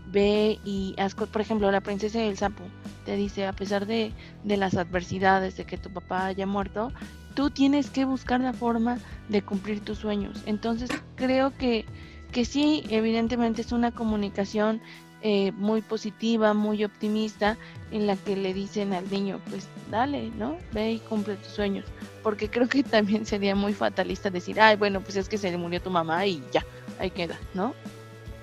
[0.06, 2.62] ve y haz, por ejemplo, la princesa del sapo
[3.04, 4.12] te dice, a pesar de,
[4.44, 6.90] de las adversidades de que tu papá haya muerto,
[7.32, 10.42] tú tienes que buscar la forma de cumplir tus sueños.
[10.46, 11.84] Entonces creo que,
[12.30, 14.80] que sí, evidentemente es una comunicación
[15.24, 17.56] eh, muy positiva, muy optimista,
[17.92, 20.56] en la que le dicen al niño, pues dale, ¿no?
[20.72, 21.84] Ve y cumple tus sueños.
[22.24, 25.56] Porque creo que también sería muy fatalista decir, ay, bueno, pues es que se le
[25.56, 26.64] murió tu mamá y ya,
[26.98, 27.72] ahí queda, ¿no?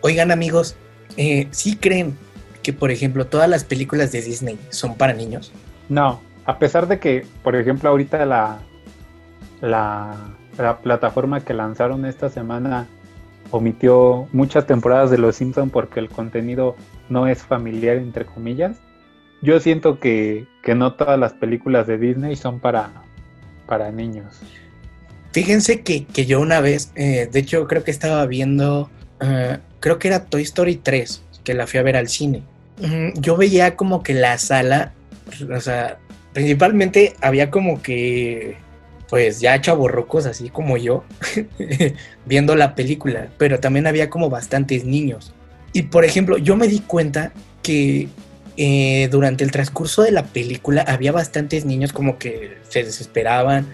[0.01, 0.75] Oigan amigos,
[1.17, 2.17] eh, ¿sí creen
[2.63, 5.51] que, por ejemplo, todas las películas de Disney son para niños?
[5.89, 8.59] No, a pesar de que, por ejemplo, ahorita la,
[9.61, 10.15] la,
[10.57, 12.87] la plataforma que lanzaron esta semana
[13.51, 16.75] omitió muchas temporadas de Los Simpson porque el contenido
[17.09, 18.77] no es familiar, entre comillas.
[19.41, 22.91] Yo siento que, que no todas las películas de Disney son para,
[23.65, 24.39] para niños.
[25.31, 28.89] Fíjense que, que yo una vez, eh, de hecho creo que estaba viendo,
[29.21, 32.43] uh, creo que era Toy Story 3, que la fui a ver al cine.
[33.15, 34.93] Yo veía como que la sala,
[35.53, 35.97] o sea,
[36.31, 38.55] principalmente había como que
[39.09, 41.03] pues ya chaborrocos así como yo
[42.25, 45.33] viendo la película, pero también había como bastantes niños.
[45.73, 47.31] Y por ejemplo, yo me di cuenta
[47.63, 48.07] que
[48.57, 53.67] eh, durante el transcurso de la película había bastantes niños como que se desesperaban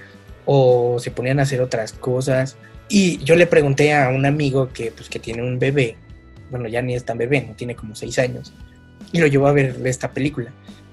[0.46, 2.56] o se ponían a hacer otras cosas.
[2.88, 5.96] Y yo le pregunté a un amigo que, pues, que tiene un bebé,
[6.52, 8.54] bueno, ya ni es tan bebé, no tiene como seis años,
[9.12, 10.52] y lo llevó a ver esta película.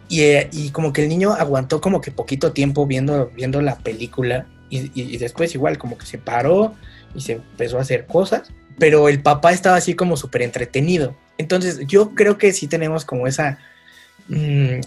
[0.09, 4.47] Y, y, como que el niño aguantó como que poquito tiempo viendo, viendo la película
[4.73, 6.75] y, después igual como que se paró
[7.15, 11.15] y se empezó a hacer cosas, pero el papá estaba así como súper entretenido.
[11.37, 13.59] Entonces yo creo que sí tenemos como esa
[14.29, 14.81] mmm,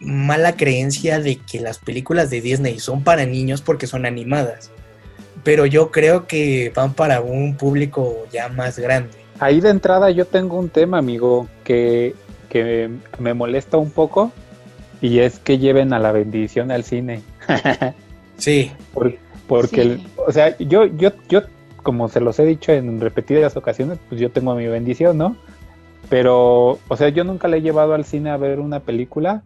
[0.00, 4.70] mala creencia de que las películas de Disney son para niños porque son animadas,
[5.44, 9.16] pero yo creo que van para un público ya más grande.
[9.38, 12.14] Ahí de entrada yo tengo un tema, amigo, que,
[12.50, 14.30] que me molesta un poco
[15.02, 17.20] y es que lleven a la bendición al cine.
[18.38, 18.70] sí.
[18.94, 19.14] Por,
[19.46, 19.90] porque, sí.
[19.90, 21.42] El, o sea, yo, yo, yo,
[21.82, 25.36] como se los he dicho en repetidas ocasiones, pues yo tengo mi bendición, ¿no?
[26.08, 29.42] Pero, o sea, yo nunca le he llevado al cine a ver una película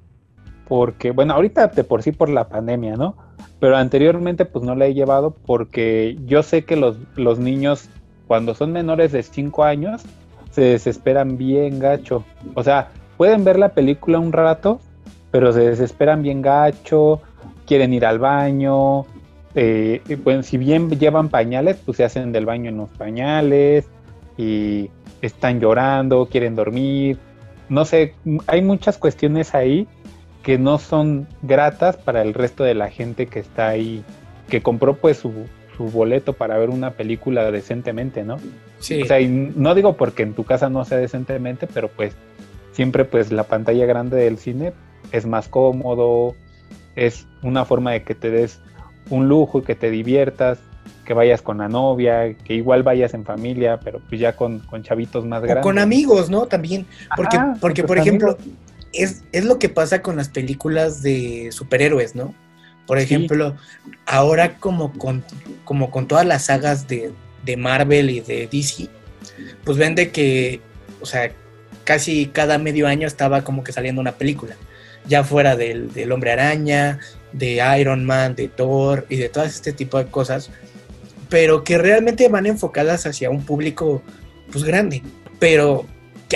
[0.68, 3.16] porque, bueno, ahorita de por sí por la pandemia, ¿no?
[3.58, 7.88] Pero anteriormente pues no la he llevado porque yo sé que los, los niños
[8.26, 10.02] cuando son menores de 5 años
[10.50, 12.24] se desesperan bien gacho.
[12.54, 14.80] O sea, pueden ver la película un rato,
[15.30, 17.20] pero se desesperan bien gacho,
[17.66, 19.04] quieren ir al baño,
[19.54, 23.86] eh, pues, si bien llevan pañales, pues se hacen del baño en los pañales
[24.36, 24.90] y
[25.22, 27.18] están llorando, quieren dormir,
[27.68, 28.14] no sé,
[28.46, 29.88] hay muchas cuestiones ahí
[30.42, 34.04] que no son gratas para el resto de la gente que está ahí,
[34.48, 35.32] que compró pues su,
[35.76, 38.36] su boleto para ver una película decentemente, ¿no?
[38.78, 39.02] Sí.
[39.02, 42.14] O sea, y no digo porque en tu casa no sea decentemente, pero pues
[42.72, 44.72] siempre pues la pantalla grande del cine
[45.12, 46.34] es más cómodo,
[46.96, 48.60] es una forma de que te des
[49.10, 50.58] un lujo y que te diviertas,
[51.04, 54.82] que vayas con la novia, que igual vayas en familia, pero pues ya con, con
[54.82, 55.62] chavitos más grandes.
[55.62, 56.46] O con amigos, ¿no?
[56.46, 56.86] También.
[57.16, 58.36] Porque, Ajá, porque por ejemplo,
[58.92, 62.34] es, es, lo que pasa con las películas de superhéroes, ¿no?
[62.86, 63.50] Por ejemplo,
[63.84, 63.90] sí.
[64.06, 65.24] ahora como con,
[65.64, 67.12] como con todas las sagas de,
[67.44, 68.88] de Marvel y de DC,
[69.64, 70.60] pues ven de que,
[71.00, 71.30] o sea,
[71.84, 74.56] casi cada medio año estaba como que saliendo una película
[75.08, 76.98] ya fuera del, del, hombre araña,
[77.32, 80.50] de Iron Man, de Thor y de todo este tipo de cosas,
[81.28, 84.02] pero que realmente van enfocadas hacia un público
[84.50, 85.02] pues grande,
[85.38, 85.86] pero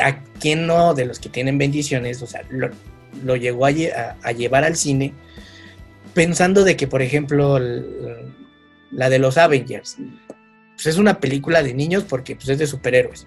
[0.03, 2.71] a quien no de los que tienen bendiciones, o sea, lo,
[3.25, 5.15] lo llegó a, a, a, llevar al cine
[6.15, 7.59] pensando de que, por ejemplo,
[8.91, 9.97] la de los Avengers,
[10.75, 13.27] pues es una película de niños porque pues, es de superhéroes,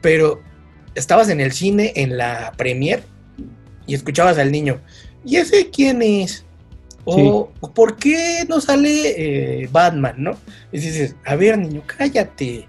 [0.00, 0.42] pero
[0.94, 3.02] estabas en el cine, en la premier,
[3.86, 4.80] y escuchabas al niño,
[5.24, 6.44] ¿y ese quién es?
[7.04, 7.68] O, sí.
[7.74, 10.38] ¿por qué no sale eh, Batman, no?
[10.72, 12.66] Y dices, a ver, niño, cállate,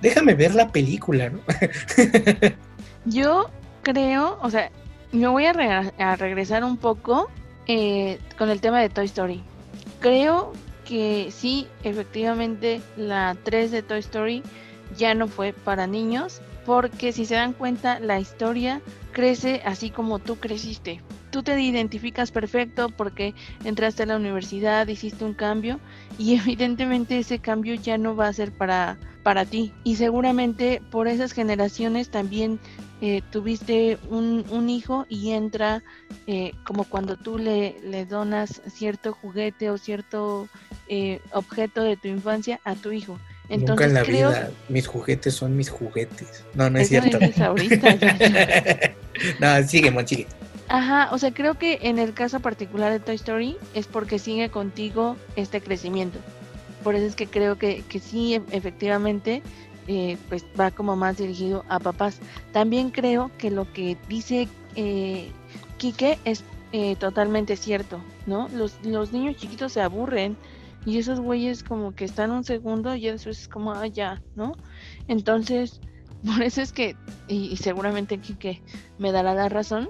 [0.00, 1.40] déjame ver la película, ¿no?
[3.04, 3.50] Yo
[3.82, 4.70] creo, o sea,
[5.12, 5.68] me voy a, re
[5.98, 7.28] a regresar un poco
[7.66, 9.42] eh, con el tema de Toy Story.
[10.00, 10.52] Creo
[10.84, 14.42] que sí, efectivamente, la 3 de Toy Story
[14.96, 18.80] ya no fue para niños, porque si se dan cuenta, la historia
[19.12, 21.02] crece así como tú creciste.
[21.30, 25.80] Tú te identificas perfecto porque entraste a la universidad, hiciste un cambio
[26.18, 29.72] y evidentemente ese cambio ya no va a ser para, para ti.
[29.84, 32.60] Y seguramente por esas generaciones también
[33.00, 35.82] eh, tuviste un, un, hijo y entra
[36.28, 40.48] eh, como cuando tú le, le, donas cierto juguete o cierto
[40.86, 43.18] eh, objeto de tu infancia a tu hijo.
[43.52, 44.28] Entonces, Nunca en la creo...
[44.30, 46.44] vida mis juguetes son mis juguetes.
[46.54, 47.44] No, no es Eso cierto.
[47.44, 48.94] ahorita, ya,
[49.62, 50.26] no, sigue, Mon, sigue.
[50.68, 54.48] Ajá, o sea, creo que en el caso particular de Toy Story es porque sigue
[54.48, 56.18] contigo este crecimiento.
[56.82, 59.42] Por eso es que creo que, que sí, e- efectivamente,
[59.86, 62.20] eh, pues va como más dirigido a papás.
[62.52, 65.28] También creo que lo que dice eh,
[65.76, 68.48] Quique es eh, totalmente cierto, ¿no?
[68.54, 70.38] Los, los niños chiquitos se aburren
[70.84, 74.52] y esos güeyes como que están un segundo y después es como, ah, ya, ¿no?
[75.08, 75.80] Entonces,
[76.26, 76.96] por eso es que,
[77.28, 78.62] y, y seguramente Quique
[78.98, 79.88] me dará la razón,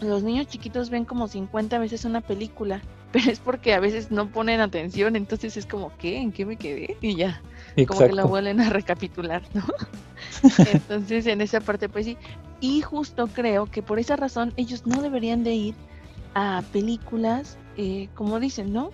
[0.00, 4.28] los niños chiquitos ven como 50 veces una película, pero es porque a veces no
[4.28, 6.18] ponen atención, entonces es como, ¿qué?
[6.18, 6.96] ¿En qué me quedé?
[7.00, 7.40] Y ya,
[7.86, 9.64] como que la vuelven a recapitular, ¿no?
[10.72, 12.16] entonces en esa parte pues sí,
[12.60, 15.74] y justo creo que por esa razón ellos no deberían de ir
[16.34, 18.90] a películas, eh, como dicen, ¿no?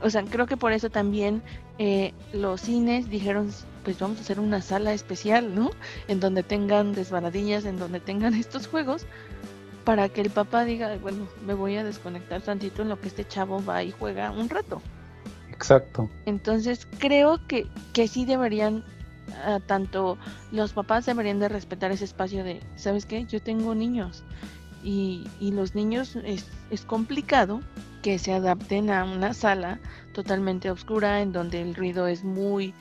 [0.00, 1.42] O sea, creo que por eso también
[1.78, 3.50] eh, los cines dijeron,
[3.84, 5.70] pues vamos a hacer una sala especial, ¿no?
[6.06, 9.06] En donde tengan desbaradillas, en donde tengan estos juegos,
[9.84, 13.26] para que el papá diga, bueno, me voy a desconectar tantito en lo que este
[13.26, 14.82] chavo va y juega un rato.
[15.50, 16.08] Exacto.
[16.26, 18.84] Entonces creo que, que sí deberían,
[19.44, 20.18] ah, tanto
[20.52, 23.24] los papás deberían de respetar ese espacio de, ¿sabes qué?
[23.24, 24.22] Yo tengo niños
[24.84, 27.60] y, y los niños es, es complicado
[28.02, 29.78] que se adapten a una sala
[30.12, 32.74] totalmente oscura en donde el ruido es muy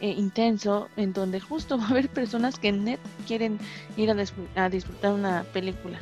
[0.00, 3.58] eh, intenso, en donde justo va a haber personas que net quieren
[3.96, 4.16] ir a,
[4.56, 5.98] a disfrutar una película.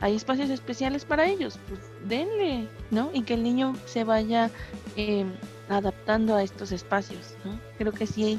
[0.00, 3.10] Hay espacios especiales para ellos, pues denle, ¿no?
[3.14, 4.50] Y que el niño se vaya
[4.96, 5.24] eh,
[5.68, 7.58] adaptando a estos espacios, ¿no?
[7.78, 8.38] Creo que sí,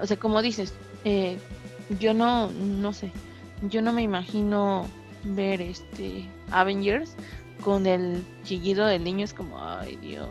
[0.00, 0.72] o sea, como dices,
[1.04, 1.38] eh,
[1.98, 3.10] yo no, no sé,
[3.62, 4.86] yo no me imagino
[5.24, 7.14] ver este Avengers
[7.60, 10.28] con el chillido del niño, es como, ay Dios,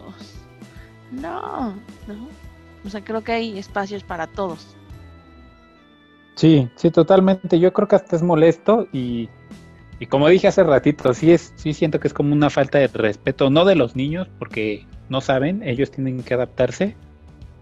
[1.12, 1.74] no,
[2.08, 2.28] ¿no?
[2.86, 4.76] O sea, creo que hay espacios para todos.
[6.36, 7.60] Sí, sí, totalmente.
[7.60, 9.28] Yo creo que hasta es molesto y,
[10.00, 12.88] y como dije hace ratito, sí es, sí siento que es como una falta de
[12.88, 16.96] respeto, no de los niños, porque no saben, ellos tienen que adaptarse,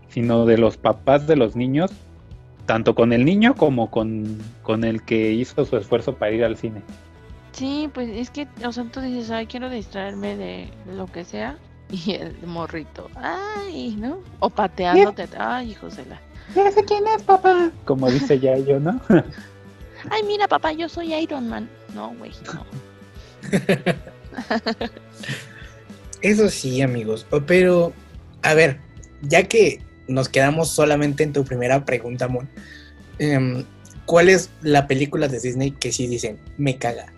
[0.10, 1.92] sino de los papás de los niños,
[2.68, 6.58] tanto con el niño como con, con el que hizo su esfuerzo para ir al
[6.58, 6.84] cine.
[7.58, 11.58] Sí, pues es que, o sea, tú dices, ay, quiero distraerme de lo que sea,
[11.90, 14.20] y el morrito, ay, ¿no?
[14.40, 16.22] O pateándote, ay, hijos de la...
[16.56, 17.72] Ya sé quién es, papá.
[17.86, 19.02] Como dice ya yo, ¿no?
[20.10, 21.68] Ay, mira, papá, yo soy Iron Man.
[21.94, 22.66] No, güey, no.
[26.22, 27.26] Eso sí, amigos.
[27.46, 27.92] Pero,
[28.44, 28.80] a ver,
[29.24, 32.48] ya que nos quedamos solamente en tu primera pregunta, Mon,
[33.20, 33.66] em,
[34.06, 37.12] ¿cuál es la película de Disney que sí dicen, me caga?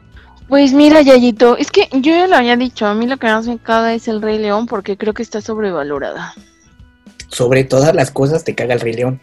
[0.49, 3.45] Pues mira, Yayito, es que yo ya lo había dicho, a mí lo que más
[3.45, 6.33] me caga es el Rey León porque creo que está sobrevalorada.
[7.27, 9.21] Sobre todas las cosas te caga el Rey León.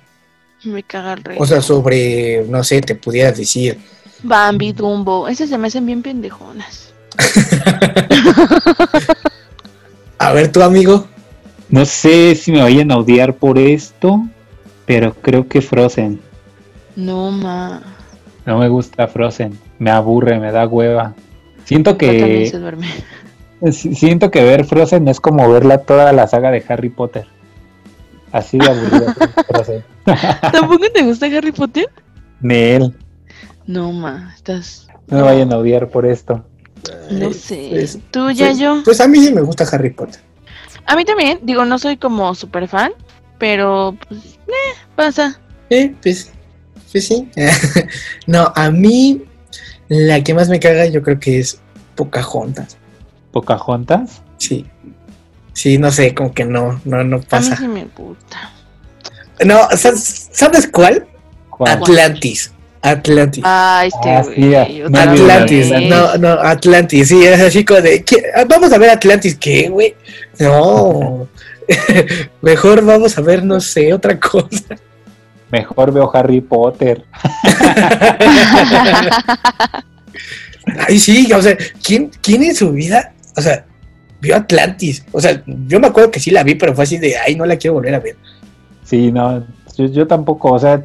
[0.62, 3.76] Me caga el Rey O sea, sobre, no sé, te pudieras decir.
[4.22, 6.94] Bambi, Dumbo, esas se me hacen bien pendejonas.
[10.18, 11.08] A ver, tu amigo.
[11.68, 14.22] No sé si me vayan a odiar por esto,
[14.86, 16.20] pero creo que Frozen.
[16.94, 17.82] No, ma.
[18.46, 19.65] No me gusta Frozen.
[19.78, 21.14] Me aburre, me da hueva.
[21.64, 22.50] Siento que
[23.72, 27.26] siento que ver Frozen es como verla toda la saga de Harry Potter.
[28.32, 29.84] Así de aburrida es Frozen.
[30.52, 31.88] ¿Tampoco te gusta Harry Potter?
[32.40, 32.94] Nel,
[33.66, 34.88] No, ma, estás...
[35.08, 36.44] no me vayan a odiar por esto.
[37.10, 37.68] No Ay, sé.
[37.70, 38.82] pues- Tú, pues- Yayo.
[38.84, 40.20] Pues a mí sí me gusta Harry Potter.
[40.86, 42.92] A mí también, digo, no soy como super fan,
[43.38, 45.40] pero pues, eh, pasa.
[45.70, 46.30] Eh, pues,
[46.92, 47.28] pues sí.
[48.26, 49.24] no, a mí
[49.88, 51.60] la que más me caga yo creo que es
[51.94, 52.76] Pocahontas.
[53.32, 54.22] ¿Pocahontas?
[54.38, 54.66] Sí.
[55.52, 57.56] Sí, no sé, como que no, no, no A mí pasa.
[57.56, 58.52] sí me gusta.
[59.44, 61.06] No, sa- ¿sabes cuál?
[61.50, 61.72] ¿Cuál?
[61.78, 62.52] Atlantis.
[62.82, 63.42] Atlantis.
[63.46, 64.48] Ah, este Ah, güey.
[64.50, 64.94] vez.
[64.94, 68.22] Atlantis, no, no, Atlantis, sí, es así como de, ¿qué?
[68.34, 69.94] Ah, vamos a ver Atlantis, ¿qué, güey?
[70.38, 71.26] No,
[72.42, 74.76] mejor vamos a ver, no sé, otra cosa.
[75.50, 77.04] Mejor veo Harry Potter.
[80.88, 83.64] Ay, sí, o sea, ¿quién, ¿quién en su vida, o sea,
[84.20, 85.04] vio Atlantis?
[85.12, 87.46] O sea, yo me acuerdo que sí la vi, pero fue así de, ay, no
[87.46, 88.16] la quiero volver a ver.
[88.82, 90.84] Sí, no, yo, yo tampoco, o sea,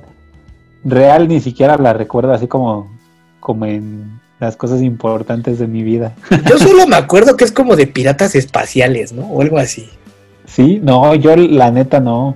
[0.83, 2.95] real ni siquiera la recuerdo así como,
[3.39, 6.15] como en las cosas importantes de mi vida.
[6.49, 9.27] Yo solo me acuerdo que es como de piratas espaciales, ¿no?
[9.27, 9.87] O algo así.
[10.45, 12.35] Sí, no, yo la neta no.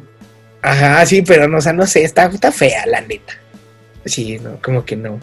[0.65, 3.33] Ajá, sí, pero no, o sea, no sé, está, está fea, la neta.
[4.05, 5.19] Sí, no, como que no.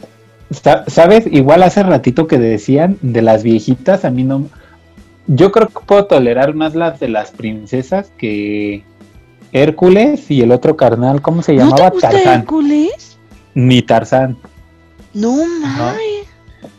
[0.51, 1.25] Sa- ¿Sabes?
[1.31, 4.47] Igual hace ratito que decían de las viejitas, a mí no.
[5.27, 8.85] Yo creo que puedo tolerar más las de las princesas que
[9.53, 11.91] Hércules y el otro carnal, ¿cómo se ¿No te llamaba?
[11.91, 12.41] gusta Tarzán.
[12.41, 13.19] Hércules?
[13.55, 14.37] Ni Tarzán.
[15.15, 16.27] No mames.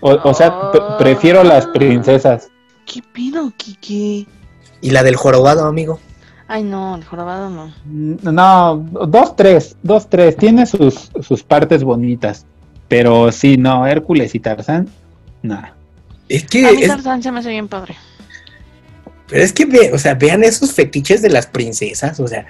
[0.02, 0.54] O, o sea,
[0.98, 2.50] prefiero las princesas.
[2.86, 4.28] ¿Qué pido, Kike?
[4.82, 6.00] Y la del jorobado, amigo.
[6.48, 7.72] Ay, no, el jorobado no.
[7.86, 8.76] No,
[9.08, 10.36] dos, tres, dos, tres.
[10.38, 12.46] Tiene sus, sus partes bonitas.
[12.88, 14.88] Pero sí, no, Hércules y Tarzán,
[15.42, 15.74] nada.
[16.30, 17.96] Es que, A mí es- Tarzán se me hace bien padre.
[19.28, 22.46] pero es que, ve, o sea, vean esos fetiches de las princesas, o sea,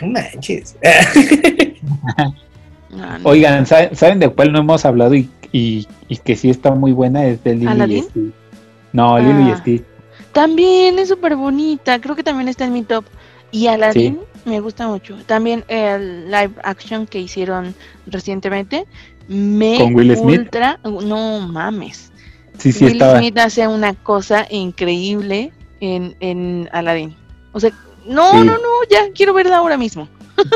[0.00, 0.76] no manches.
[2.96, 3.28] Ah, no.
[3.28, 7.26] Oigan, ¿saben, de cuál no hemos hablado y, y, y que sí está muy buena?
[7.26, 8.04] Es de Lilo y ¿Aladdin?
[8.04, 8.32] Stitch.
[8.92, 9.56] No, Lilo y Ah.
[9.58, 9.82] Stitch.
[10.32, 12.00] También es súper bonita.
[12.00, 13.04] Creo que también está en mi top.
[13.54, 15.16] Y Aladdin me gusta mucho.
[15.26, 17.72] También el live action que hicieron
[18.06, 18.84] recientemente.
[19.28, 20.40] Me ¿Con Will Smith?
[20.40, 20.80] ultra.
[20.82, 22.10] No mames.
[22.58, 23.18] Sí, sí Will estaba.
[23.20, 27.14] Smith hace una cosa increíble en, en Aladdin.
[27.52, 27.70] O sea,
[28.06, 28.38] no, Sí.
[28.38, 30.08] no, no, ya quiero verla ahora mismo.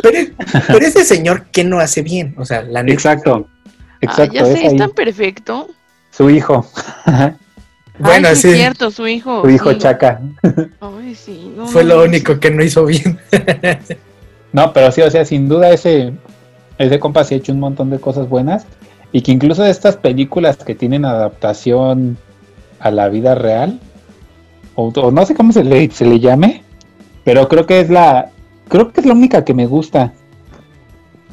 [0.02, 0.18] pero,
[0.66, 2.34] pero ese señor, ¿qué no hace bien?
[2.36, 2.94] O sea, la neta.
[2.94, 3.46] Exacto.
[3.64, 5.68] Ah, Exacto, ya es sé, es tan perfecto.
[6.10, 6.66] Su hijo.
[7.98, 8.48] Bueno, Ay, sí, sí.
[8.48, 9.42] es cierto, su hijo.
[9.42, 9.78] Su hijo sí.
[9.78, 10.20] Chaca.
[10.80, 11.52] Ay, sí.
[11.56, 12.40] no, Fue no, lo no, único sí.
[12.40, 13.18] que no hizo bien.
[14.50, 16.14] No, pero sí, o sea, sin duda ese,
[16.78, 18.64] ese compa sí ha hecho un montón de cosas buenas.
[19.12, 22.16] Y que incluso de estas películas que tienen adaptación
[22.80, 23.78] a la vida real,
[24.74, 26.62] o, o no sé cómo se le, se le llame,
[27.24, 28.30] pero creo que es la,
[28.68, 30.14] creo que es la única que me gusta.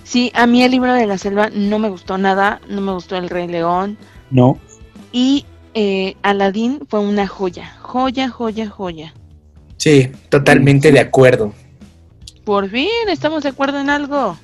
[0.03, 3.15] Sí, a mí el libro de la selva no me gustó nada, no me gustó
[3.15, 3.97] el Rey León
[4.29, 4.59] No,
[5.11, 9.13] y eh, Aladdin fue una joya, joya, joya, joya.
[9.77, 11.53] Sí, totalmente de acuerdo.
[12.45, 14.37] Por fin estamos de acuerdo en algo.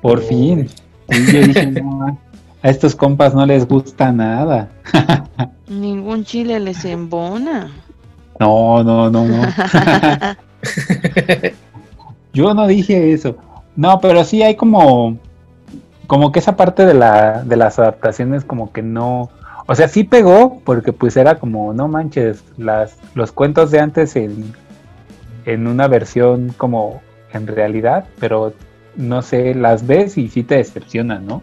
[0.00, 0.68] por fin.
[1.08, 2.18] Y yo dije, no,
[2.62, 4.68] a estos compas no les gusta nada.
[5.68, 7.70] Ningún chile les embona.
[8.40, 9.42] No, no, no, no.
[12.32, 13.36] Yo no dije eso.
[13.76, 15.18] No, pero sí hay como,
[16.06, 19.30] como que esa parte de la, de las adaptaciones como que no,
[19.72, 24.16] o sea, sí pegó porque pues era como, no manches, las, los cuentos de antes
[24.16, 24.52] en,
[25.46, 27.00] en una versión como
[27.32, 28.52] en realidad, pero
[28.96, 31.42] no sé, las ves y sí te decepcionan, ¿no?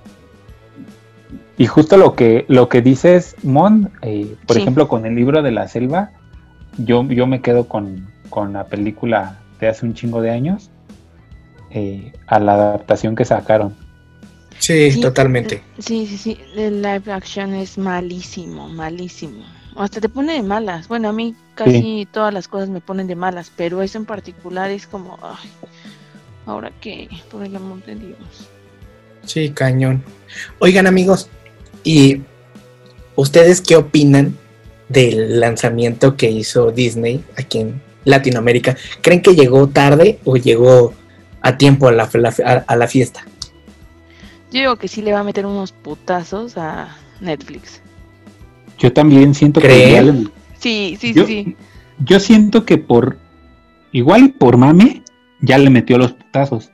[1.58, 4.62] Y justo lo que, lo que dices, Mon, eh, por Sí.
[4.62, 6.12] ejemplo, con el libro de la selva,
[6.78, 10.70] yo, yo me quedo con, con la película de hace un chingo de años,
[11.72, 13.76] eh, a la adaptación que sacaron.
[14.60, 15.02] Sí, Sí.
[15.02, 15.64] totalmente.
[15.80, 19.44] Sí, sí, sí, el live action es malísimo, malísimo.
[19.76, 20.88] Hasta te pone de malas.
[20.88, 24.70] Bueno, a mí casi todas las cosas me ponen de malas, pero eso en particular
[24.70, 25.50] es como, ay,
[26.46, 28.18] ahora qué, por el amor de Dios.
[29.26, 30.04] Sí, cañón.
[30.60, 31.30] Oigan, amigos,
[31.84, 32.22] ¿y
[33.16, 34.36] ustedes qué opinan
[34.90, 38.76] del lanzamiento que hizo Disney aquí en Latinoamérica?
[39.02, 40.94] ¿Creen que llegó tarde o llegó
[41.42, 43.24] a tiempo a la, la- a- a la fiesta?
[44.52, 47.82] Yo digo que sí le va a meter unos putazos a Netflix.
[48.78, 51.56] Yo también siento que ya le- Sí, sí, Yo- sí, sí.
[52.04, 53.18] yo siento que por
[53.92, 55.04] igual y por mame
[55.42, 56.72] ya le metió los putazos.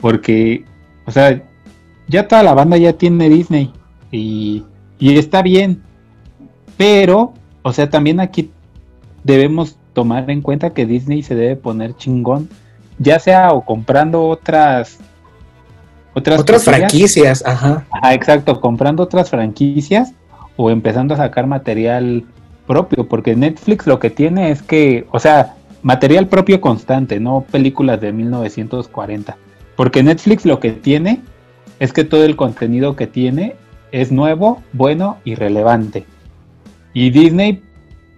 [0.00, 0.64] Porque,
[1.06, 1.42] o sea,
[2.08, 3.72] ya toda la banda ya tiene Disney
[4.10, 4.64] y,
[4.98, 5.82] y está bien.
[6.76, 8.50] Pero, o sea, también aquí
[9.24, 12.48] debemos tomar en cuenta que Disney se debe poner chingón,
[12.98, 14.98] ya sea o comprando otras
[16.14, 17.84] otras, Otras franquicias, ajá.
[17.90, 20.12] Ajá, exacto, comprando otras franquicias
[20.56, 22.24] o empezando a sacar material
[22.66, 28.00] propio, porque Netflix lo que tiene es que, o sea, material propio constante, no películas
[28.00, 29.36] de 1940.
[29.76, 31.20] Porque Netflix lo que tiene
[31.80, 33.56] es que todo el contenido que tiene
[33.90, 36.04] es nuevo, bueno y relevante.
[36.94, 37.62] Y Disney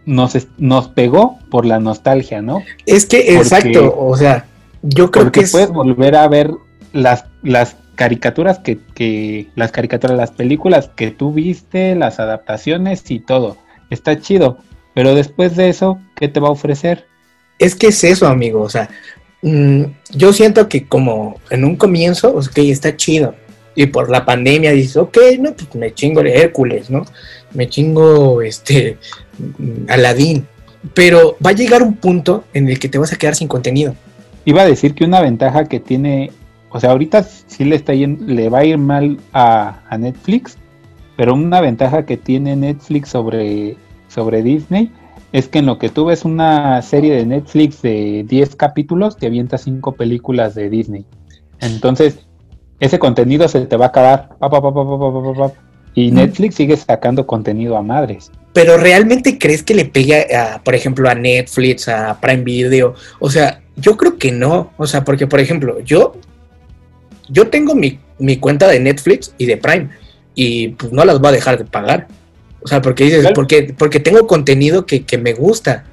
[0.05, 2.61] nos, nos pegó por la nostalgia, ¿no?
[2.87, 4.47] Es que, Porque- exacto, o sea,
[4.83, 5.53] yo creo Porque que es...
[5.53, 6.51] puedes volver a ver
[6.93, 13.21] las, las caricaturas que, que, las caricaturas, las películas que tú viste, las adaptaciones y
[13.21, 13.57] todo.
[13.91, 14.59] Está chido.
[14.95, 17.07] Pero después de eso, ¿qué te va a ofrecer?
[17.59, 18.63] Es que es eso, amigo.
[18.63, 18.89] O sea,
[19.43, 23.35] mm, yo siento que como en un comienzo, ok, está chido.
[23.75, 27.05] Y por la pandemia dices, ok, no, pues me chingo de Hércules, ¿no?
[27.53, 28.99] Me chingo este
[29.59, 30.47] mm, Aladín.
[30.95, 33.97] Pero va a llegar un punto en el que te vas a quedar sin contenido.
[34.45, 36.31] Iba a decir que una ventaja que tiene,
[36.75, 40.59] O sea, ahorita sí le, está le va a ir mal a, Netflix,
[41.17, 43.77] pero una ventaja que tiene Netflix sobre,
[44.09, 44.91] sobre Disney
[45.31, 49.29] es que en lo que tú ves una serie de Netflix de 10 capítulos, te
[49.29, 51.07] avienta 5 películas de Disney.
[51.61, 52.19] Entonces,
[52.81, 54.31] ese contenido se te va a acabar.
[55.95, 58.33] y Netflix sigue sacando contenido a madres.
[58.53, 62.95] Pero realmente crees que le pega, a, por ejemplo, a Netflix, a Prime Video?
[63.21, 64.73] O sea, yo creo que no.
[64.77, 66.15] O sea, porque, por ejemplo, yo,
[67.29, 67.99] yo tengo mi,
[68.39, 69.91] cuenta de Netflix y de Prime
[70.35, 72.09] y pues no las voy a dejar de pagar.
[72.63, 75.85] O sea, porque dices, porque, porque tengo contenido que, que me gusta.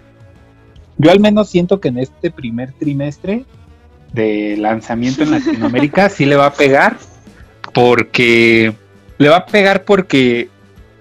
[0.98, 3.46] Yo al menos siento que en este primer trimestre
[4.14, 6.98] de lanzamiento en Latinoamérica sí le va a pegar
[7.74, 8.74] porque
[9.18, 10.50] le va a pegar porque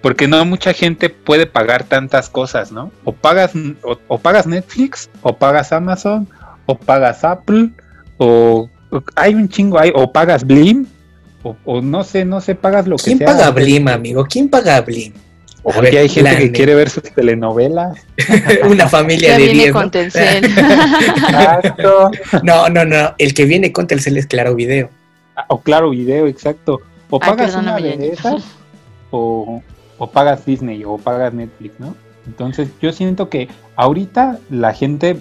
[0.00, 2.90] porque no mucha gente puede pagar tantas cosas, ¿no?
[3.04, 3.52] O pagas
[4.08, 6.26] o, pagas Netflix o pagas Amazon
[6.66, 7.70] o pagas Apple
[8.16, 8.68] o,
[9.14, 10.86] hay un chingo hay o pagas Blim
[11.42, 13.16] o, no sé, no sé, pagas lo que sea.
[13.16, 14.26] ¿Quién paga Blim, amigo?
[14.28, 15.14] ¿Quién paga Blim?
[15.62, 17.98] Oye, hay gente que quiere ver sus telenovelas.
[18.70, 20.42] Una familia de viene con Telcel.
[22.42, 23.14] no, no, no.
[23.18, 24.90] El que viene con Telcel es Claro Video.
[25.36, 26.80] Ah, o Claro Video, exacto.
[27.10, 28.44] O pagas una de esas,
[29.10, 29.62] o,
[30.12, 31.96] pagas Disney, o pagas Netflix, ¿no?
[32.26, 35.16] Entonces yo siento que ahorita la gente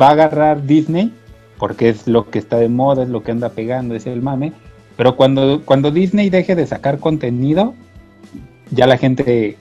[0.00, 1.12] va a agarrar Disney
[1.64, 4.52] porque es lo que está de moda, es lo que anda pegando, es el mame.
[4.98, 7.72] Pero cuando, cuando Disney deje de sacar contenido,
[8.70, 9.56] ya la gente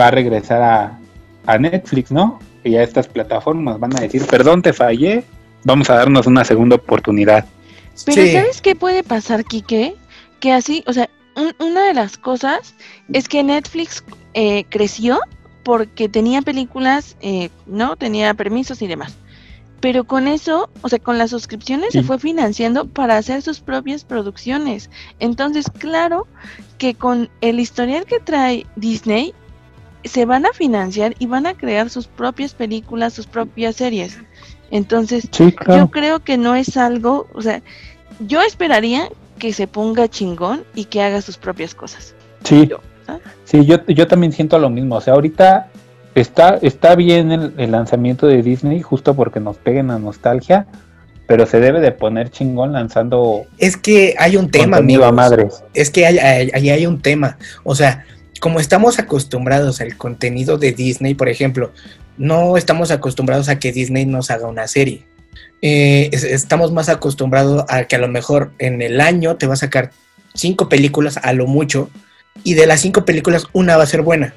[0.00, 0.98] va a regresar
[1.46, 2.38] a, Netflix, ¿no?
[2.64, 5.24] Y ya estas plataformas van a decir, perdón, te fallé,
[5.62, 7.44] vamos a darnos una segunda oportunidad.
[8.06, 9.94] Pero ¿sabes qué puede pasar, Quique?
[10.40, 11.10] Que así, o sea,
[11.60, 12.74] una de las cosas
[13.12, 15.20] es que Netflix eh, creció
[15.64, 17.96] porque tenía películas, eh, ¿no?
[17.96, 19.18] Tenía permisos y demás.
[19.82, 24.04] Pero con eso, o sea, con las suscripciones se fue financiando para hacer sus propias
[24.04, 24.88] producciones.
[25.18, 26.28] Entonces, claro
[26.78, 29.34] que con el historial que trae Disney,
[30.04, 34.18] se van a financiar y van a crear sus propias películas, sus propias series.
[34.70, 37.60] Entonces, yo creo que no es algo, o sea,
[38.20, 39.08] yo esperaría
[39.40, 42.14] que se ponga chingón y que haga sus propias cosas.
[42.44, 42.70] Sí.
[43.44, 44.94] Sí, yo, yo también siento lo mismo.
[44.94, 45.70] O sea, ahorita
[46.14, 50.66] está, está bien el, lanzamiento de Disney, justo porque nos peguen la nostalgia,
[51.26, 53.46] pero se debe de poner chingón lanzando.
[53.58, 55.04] Es que hay un tema, amigo.
[55.74, 57.38] Es que ahí hay, hay, un tema.
[57.64, 58.04] O sea,
[58.40, 61.72] como estamos acostumbrados al contenido de Disney, por ejemplo,
[62.18, 65.06] no estamos acostumbrados a que Disney nos haga una serie.
[65.62, 69.56] Eh, estamos más acostumbrados a que a lo mejor en el año te va a
[69.56, 69.92] sacar
[70.34, 71.88] cinco películas a lo mucho
[72.42, 74.34] y de las cinco películas una va a ser buena.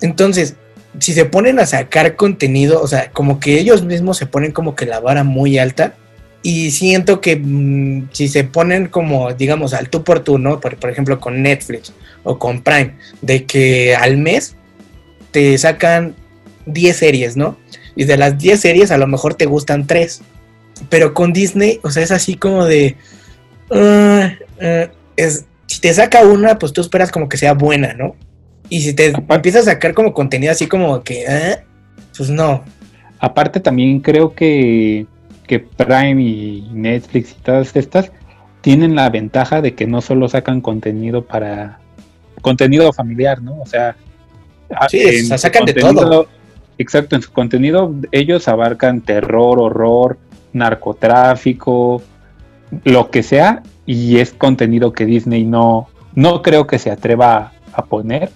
[0.00, 0.56] Entonces,
[0.98, 4.74] si se ponen a sacar contenido, o sea, como que ellos mismos se ponen como
[4.74, 5.94] que la vara muy alta.
[6.42, 10.60] Y siento que mm, si se ponen como, digamos, al tú por tú, ¿no?
[10.60, 11.92] Por, por ejemplo, con Netflix
[12.22, 14.56] o con Prime, de que al mes
[15.30, 16.14] te sacan
[16.66, 17.56] 10 series, ¿no?
[17.96, 20.20] Y de las 10 series a lo mejor te gustan 3.
[20.90, 22.96] Pero con Disney, o sea, es así como de...
[23.70, 28.16] Ah, ah, es, si te saca una, pues tú esperas como que sea buena, ¿no?
[28.68, 31.64] Y si te empiezas a sacar como contenido así como que, ¿eh?
[32.16, 32.64] pues no.
[33.18, 35.06] Aparte también creo que,
[35.46, 38.10] que Prime y Netflix y todas estas
[38.60, 41.78] tienen la ventaja de que no solo sacan contenido para
[42.40, 43.60] contenido familiar, ¿no?
[43.60, 43.96] O sea,
[44.88, 46.28] sí, sacan de todo.
[46.76, 50.18] Exacto, en su contenido ellos abarcan terror, horror,
[50.52, 52.02] narcotráfico,
[52.84, 57.84] lo que sea, y es contenido que Disney no, no creo que se atreva a
[57.84, 58.30] poner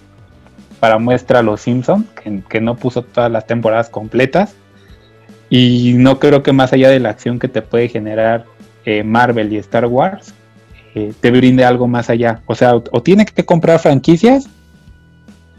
[0.79, 2.05] para muestra Los Simpsons,
[2.47, 4.55] que, no puso todas las temporadas completas.
[5.49, 8.45] Y no creo que más allá de la acción que te puede generar
[8.85, 10.33] eh, Marvel y Star Wars,
[10.95, 12.41] eh, te brinde algo más allá.
[12.45, 14.47] O sea, o, tiene que comprar franquicias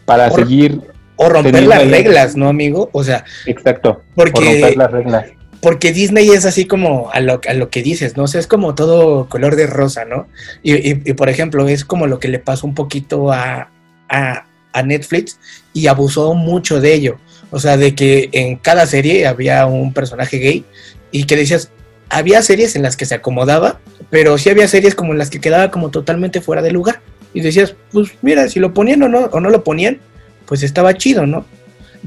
[0.05, 0.81] para seguir.
[1.17, 2.89] O romper las reglas, ¿no, amigo?
[2.93, 3.25] O sea.
[3.47, 4.03] Exacto.
[4.15, 5.27] Porque, romper las reglas.
[5.61, 8.23] Porque Disney es así como a lo, a lo que dices, ¿no?
[8.23, 10.27] O sea, es como todo color de rosa, ¿no?
[10.63, 13.71] Y, por ejemplo, es como lo que le pasó un poquito a,
[14.09, 14.47] a
[14.83, 15.39] Netflix
[15.73, 17.19] y abusó mucho de ello.
[17.51, 20.65] O sea, de que en cada serie había un personaje gay
[21.11, 21.71] y que decías,
[22.09, 25.41] había series en las que se acomodaba, pero sí había series como en las que
[25.41, 27.01] quedaba como totalmente fuera de lugar.
[27.33, 30.01] Y decías, pues mira, si lo ponían o no, o no lo ponían,
[30.47, 31.45] pues estaba chido, ¿no?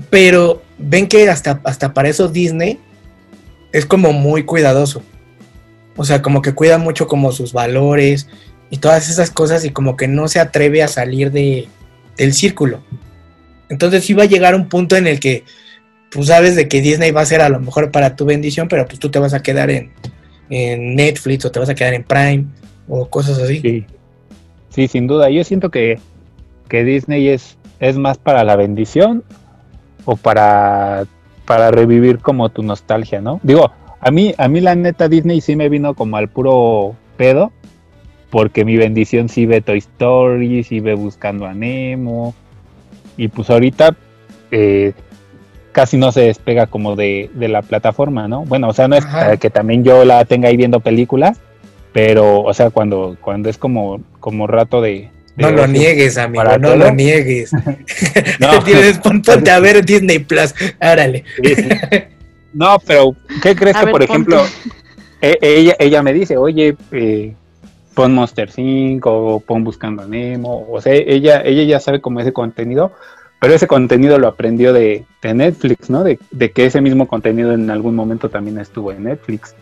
[0.09, 2.80] Pero ven que hasta, hasta para eso Disney
[3.72, 5.03] es como muy cuidadoso.
[5.95, 8.28] O sea, como que cuida mucho como sus valores
[8.70, 11.68] y todas esas cosas y como que no se atreve a salir de,
[12.18, 12.84] del círculo.
[13.70, 15.43] Entonces sí va a llegar un punto en el que
[16.11, 18.86] pues sabes de que Disney va a ser a lo mejor para tu bendición, pero
[18.86, 19.91] pues tú te vas a quedar en,
[20.49, 22.45] Netflix o te vas a quedar en Prime
[22.88, 23.59] o cosas así.
[23.59, 23.86] Sí.
[24.70, 25.30] Sí, sin duda.
[25.32, 25.97] Yo siento que,
[26.68, 29.24] que Disney es, es más para la bendición
[30.05, 31.05] o para,
[31.45, 33.39] para revivir como tu nostalgia, ¿no?
[33.41, 37.51] Digo, a mí, a mí la neta Disney sí me vino como al puro pedo,
[38.34, 42.34] porque mi bendición sí ve Toy Story, sí ve Buscando a Nemo,
[43.15, 43.95] y pues ahorita
[44.49, 44.93] eh,
[45.71, 48.43] casi no se despega como de, de, la plataforma, ¿no?
[48.45, 49.38] Bueno, o sea, no es Ajá.
[49.38, 51.39] que también yo la tenga ahí viendo películas,
[51.93, 55.11] pero, o sea, cuando, cuando es como, como rato de...
[55.36, 56.75] de no lo niegues, amigo, no todo.
[56.75, 57.51] lo niegues.
[58.39, 58.63] no.
[58.63, 61.23] Tienes ponte a ver Disney Plus, árale.
[61.43, 61.69] Sí, sí.
[62.51, 64.43] No, pero ¿qué crees a que, ver, por ejemplo,
[65.21, 67.36] e ella, ella me dice, oye, eh,
[67.93, 72.19] pon Monster 5 o pon Buscando a Nemo, o sea, ella, ella ya sabe cómo
[72.19, 72.91] ese contenido,
[73.39, 76.03] pero ese contenido lo aprendió de, de Netflix, ¿no?
[76.03, 79.55] De, de, que ese mismo contenido en algún momento también estuvo en Netflix.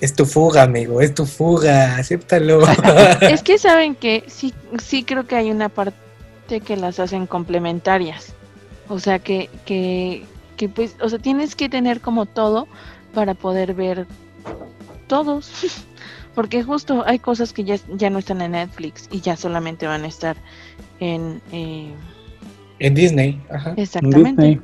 [0.00, 2.60] Es tu fuga, amigo, es tu fuga, acéptalo.
[3.20, 8.34] es que saben que sí, sí creo que hay una parte que las hacen complementarias.
[8.88, 10.24] O sea, que, que,
[10.56, 12.68] que pues, o sea, tienes que tener como todo
[13.14, 14.06] para poder ver
[15.06, 15.50] todos.
[16.34, 20.04] Porque justo hay cosas que ya, ya no están en Netflix y ya solamente van
[20.04, 20.36] a estar
[21.00, 21.40] en...
[21.52, 21.92] Eh...
[22.80, 23.74] En Disney, ajá.
[23.76, 24.42] Exactamente.
[24.42, 24.60] Disney.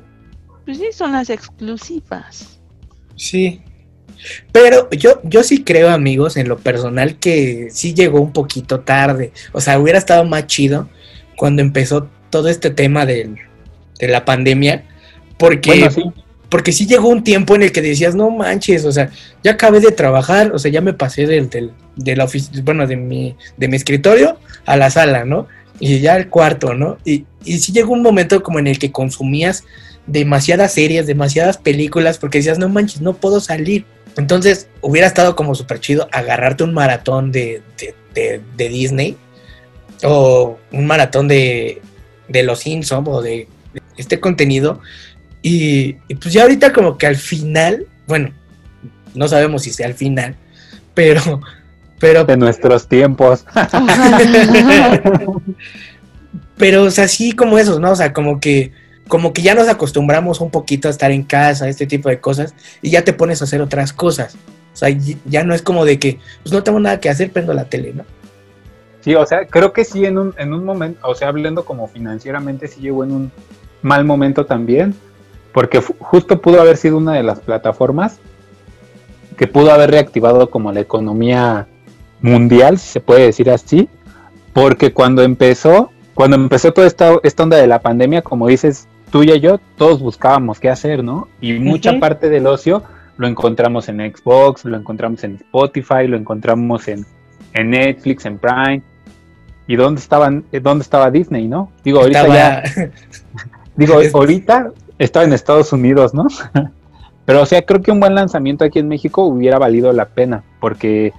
[0.65, 2.61] Pues sí, son las exclusivas.
[3.17, 3.63] Sí.
[4.53, 9.33] Pero yo, yo sí creo, amigos, en lo personal, que sí llegó un poquito tarde.
[9.53, 10.89] O sea, hubiera estado más chido
[11.37, 13.37] cuando empezó todo este tema del,
[13.99, 14.85] de la pandemia.
[15.39, 16.03] Porque, bueno, sí.
[16.51, 19.11] Porque sí llegó un tiempo en el que decías, no manches, o sea,
[19.43, 22.29] ya acabé de trabajar, o sea, ya me pasé del, del, de la
[22.65, 24.37] bueno, de mi, de mi escritorio
[24.67, 25.47] a la sala, ¿no?
[25.79, 26.99] Y ya al cuarto, ¿no?
[27.05, 29.65] Y, y sí llegó un momento como en el que consumías
[30.07, 33.85] demasiadas series, demasiadas películas, porque decías, no manches, no puedo salir.
[34.17, 39.17] Entonces, hubiera estado como súper chido agarrarte un maratón de, de, de, de, Disney
[40.03, 41.81] o un maratón de,
[42.27, 43.47] de Los Simpsons o de
[43.97, 44.81] este contenido
[45.43, 48.31] y, y, pues ya ahorita como que al final, bueno,
[49.15, 50.37] no sabemos si sea al final,
[50.95, 51.41] pero...
[51.99, 53.45] pero de nuestros tiempos.
[56.57, 57.93] pero, o sea, sí como esos, ¿no?
[57.93, 58.73] O sea, como que,
[59.09, 62.55] como que ya nos acostumbramos un poquito a estar en casa, este tipo de cosas,
[62.83, 64.37] y ya te pones a hacer otras cosas.
[64.73, 64.89] O sea,
[65.25, 67.93] ya no es como de que, pues no tengo nada que hacer, prendo la tele,
[67.95, 68.05] ¿no?
[69.01, 71.89] Sí, o sea, creo que sí en un, en un momento, o sea, hablando como
[71.89, 73.33] financieramente, sí llegó en un
[73.83, 74.95] mal momento también,
[75.53, 78.19] porque justo pudo haber sido una de las plataformas
[79.37, 81.67] que pudo haber reactivado como la economía
[82.21, 83.89] mundial, si se puede decir así,
[84.53, 89.23] porque cuando empezó, cuando empezó toda esta, esta onda de la pandemia, como dices tú
[89.23, 91.29] y yo, todos buscábamos qué hacer, ¿no?
[91.41, 92.01] Y mucha uh -huh.
[92.01, 92.83] parte del ocio
[93.17, 97.05] lo encontramos en Xbox, lo encontramos en Spotify, lo encontramos en,
[97.53, 98.83] en Netflix, en Prime.
[99.67, 101.71] ¿Y dónde estaban, dónde estaba Disney, no?
[101.85, 102.35] Digo, ahorita estaba...
[102.35, 102.91] ya.
[103.77, 104.73] digo, ahorita
[105.05, 106.27] estaba en Estados Unidos, ¿no?
[107.25, 110.45] Pero, o sea, creo que un buen lanzamiento aquí en México hubiera valido la pena,
[110.61, 111.13] porque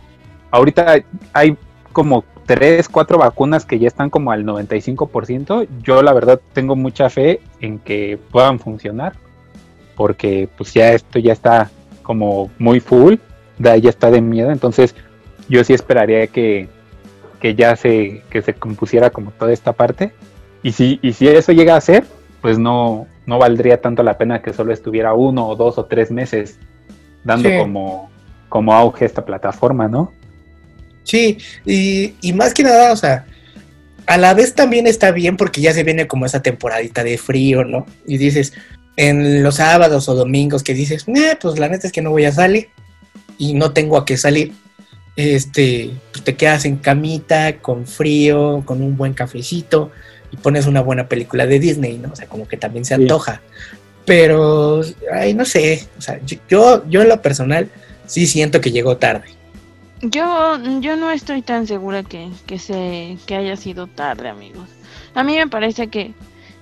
[0.51, 0.97] ahorita
[1.33, 1.57] hay
[1.91, 5.67] como tres, cuatro vacunas que ya están como al 95%.
[5.83, 9.13] Yo, la verdad, tengo mucha fe en que puedan funcionar,
[9.95, 11.69] porque, pues, ya esto ya está
[12.03, 13.15] como muy full,
[13.59, 14.51] ya está de miedo.
[14.51, 14.95] Entonces,
[15.49, 16.67] yo sí esperaría que,
[17.39, 20.11] que ya se, que se compusiera como toda esta parte.
[20.61, 22.03] Y si, y si eso llega a ser,
[22.41, 26.11] pues no, no valdría tanto la pena que solo estuviera uno o dos o tres
[26.11, 26.57] meses
[27.23, 27.57] dando sí.
[27.57, 28.11] como,
[28.49, 30.11] como auge esta plataforma, ¿no?
[31.03, 33.25] Sí, y, y, más que nada, o sea,
[34.05, 37.63] a la vez también está bien porque ya se viene como esa temporadita de frío,
[37.63, 37.85] ¿no?
[38.05, 38.51] Y dices,
[38.97, 42.25] en los sábados o domingos que dices, eh, pues la neta es que no voy
[42.25, 42.67] a salir
[43.37, 44.51] y no tengo a qué salir.
[45.15, 49.91] Este, pues te quedas en camita, con frío, con un buen cafecito,
[50.31, 52.11] y pones una buena película de Disney, ¿no?
[52.11, 53.35] O sea, como que también se antoja.
[53.35, 53.77] Sí.
[54.05, 54.81] Pero,
[55.13, 56.19] ay, no sé, o sea,
[56.49, 57.69] yo, yo en lo personal
[58.05, 59.27] sí siento que llegó tarde.
[60.01, 64.67] Yo, yo no estoy tan segura que, que, se, que haya sido tarde, amigos.
[65.13, 66.13] A mí me parece que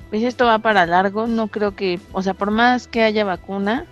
[0.10, 3.86] pues esto va para largo, no creo que, o sea, por más que haya vacuna,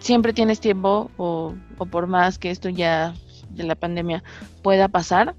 [0.00, 3.14] siempre tienes tiempo o, o por más que esto ya
[3.50, 4.24] de la pandemia
[4.62, 5.34] pueda pasar,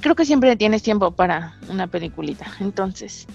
[0.00, 2.46] creo que siempre tienes tiempo para una peliculita.
[2.60, 3.26] Entonces,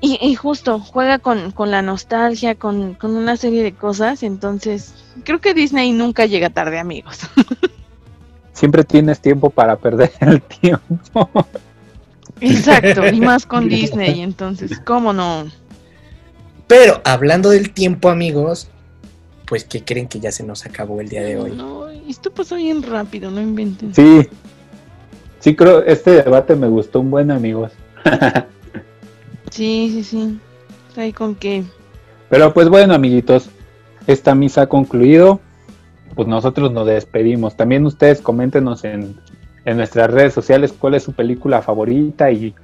[0.00, 4.22] y, y justo juega con, con la nostalgia, con, con, una serie de cosas.
[4.22, 4.94] Entonces,
[5.24, 7.20] creo que Disney nunca llega tarde, amigos.
[8.52, 11.30] Siempre tienes tiempo para perder el tiempo.
[12.40, 14.20] Exacto, y más con Disney.
[14.20, 15.46] Entonces, ¿cómo no?
[16.66, 18.68] Pero hablando del tiempo, amigos,
[19.46, 21.52] pues que creen que ya se nos acabó el día de hoy.
[21.52, 23.94] No, esto pasó bien rápido, no inventen.
[23.94, 24.28] Sí,
[25.42, 27.72] Sí, creo, este debate me gustó un buen, amigos.
[29.50, 30.40] Sí, sí, sí.
[30.96, 31.62] Ahí con qué.
[32.30, 33.50] Pero pues bueno, amiguitos,
[34.06, 35.40] esta misa ha concluido.
[36.14, 37.54] Pues nosotros nos despedimos.
[37.54, 39.14] También ustedes coméntenos en,
[39.66, 42.54] en nuestras redes sociales cuál es su película favorita y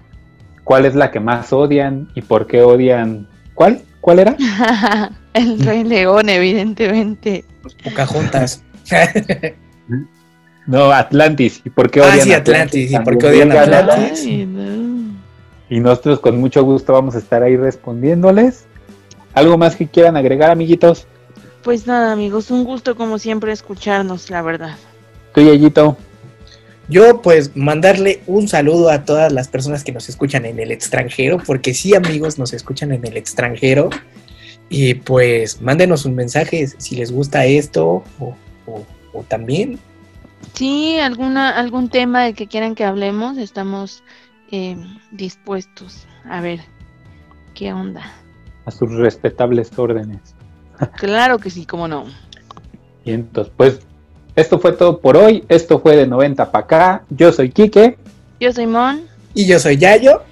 [0.64, 3.28] cuál es la que más odian y por qué odian.
[3.52, 3.82] ¿Cuál?
[4.00, 4.36] ¿Cuál era?
[5.34, 7.44] El Rey León, evidentemente.
[7.62, 8.64] Los Pocahontas.
[10.68, 11.60] No, Atlantis.
[11.64, 13.50] ¿Y por qué Ah, odian sí, Atlantis, ¿y por qué odian.
[13.50, 14.22] Atlantis?
[14.24, 15.18] Ay, no.
[15.70, 18.66] Y nosotros con mucho gusto vamos a estar ahí respondiéndoles.
[19.34, 21.06] ¿Algo más que quieran agregar, amiguitos?
[21.62, 24.76] Pues nada, amigos, un gusto como siempre escucharnos, la verdad.
[25.34, 25.96] Tú, Yayito.
[26.88, 31.38] Yo, pues, mandarle un saludo a todas las personas que nos escuchan en el extranjero,
[31.46, 33.90] porque sí, amigos, nos escuchan en el extranjero.
[34.70, 38.34] Y pues, mándenos un mensaje si les gusta esto o,
[38.66, 39.78] o- o también.
[40.54, 44.02] Sí, alguna, algún tema de que quieran que hablemos, estamos
[44.50, 44.76] eh,
[45.12, 46.60] dispuestos a ver
[47.54, 48.02] qué onda.
[48.64, 50.34] A sus respetables órdenes.
[50.96, 52.04] Claro que sí, cómo no.
[53.04, 53.80] Y entonces, pues,
[54.36, 55.44] esto fue todo por hoy.
[55.48, 57.04] Esto fue de 90 para acá.
[57.10, 57.98] Yo soy Quique
[58.38, 59.02] Yo soy Mon.
[59.34, 60.22] Y yo soy Yayo.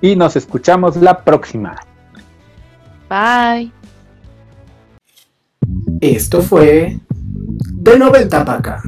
[0.00, 1.76] y nos escuchamos la próxima.
[3.08, 3.72] Bye.
[6.00, 8.82] Esto fue de 90 para acá.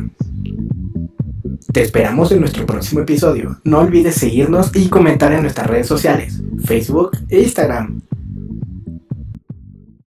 [1.72, 3.60] Te esperamos en nuestro próximo episodio.
[3.62, 8.00] No olvides seguirnos y comentar en nuestras redes sociales, Facebook e Instagram.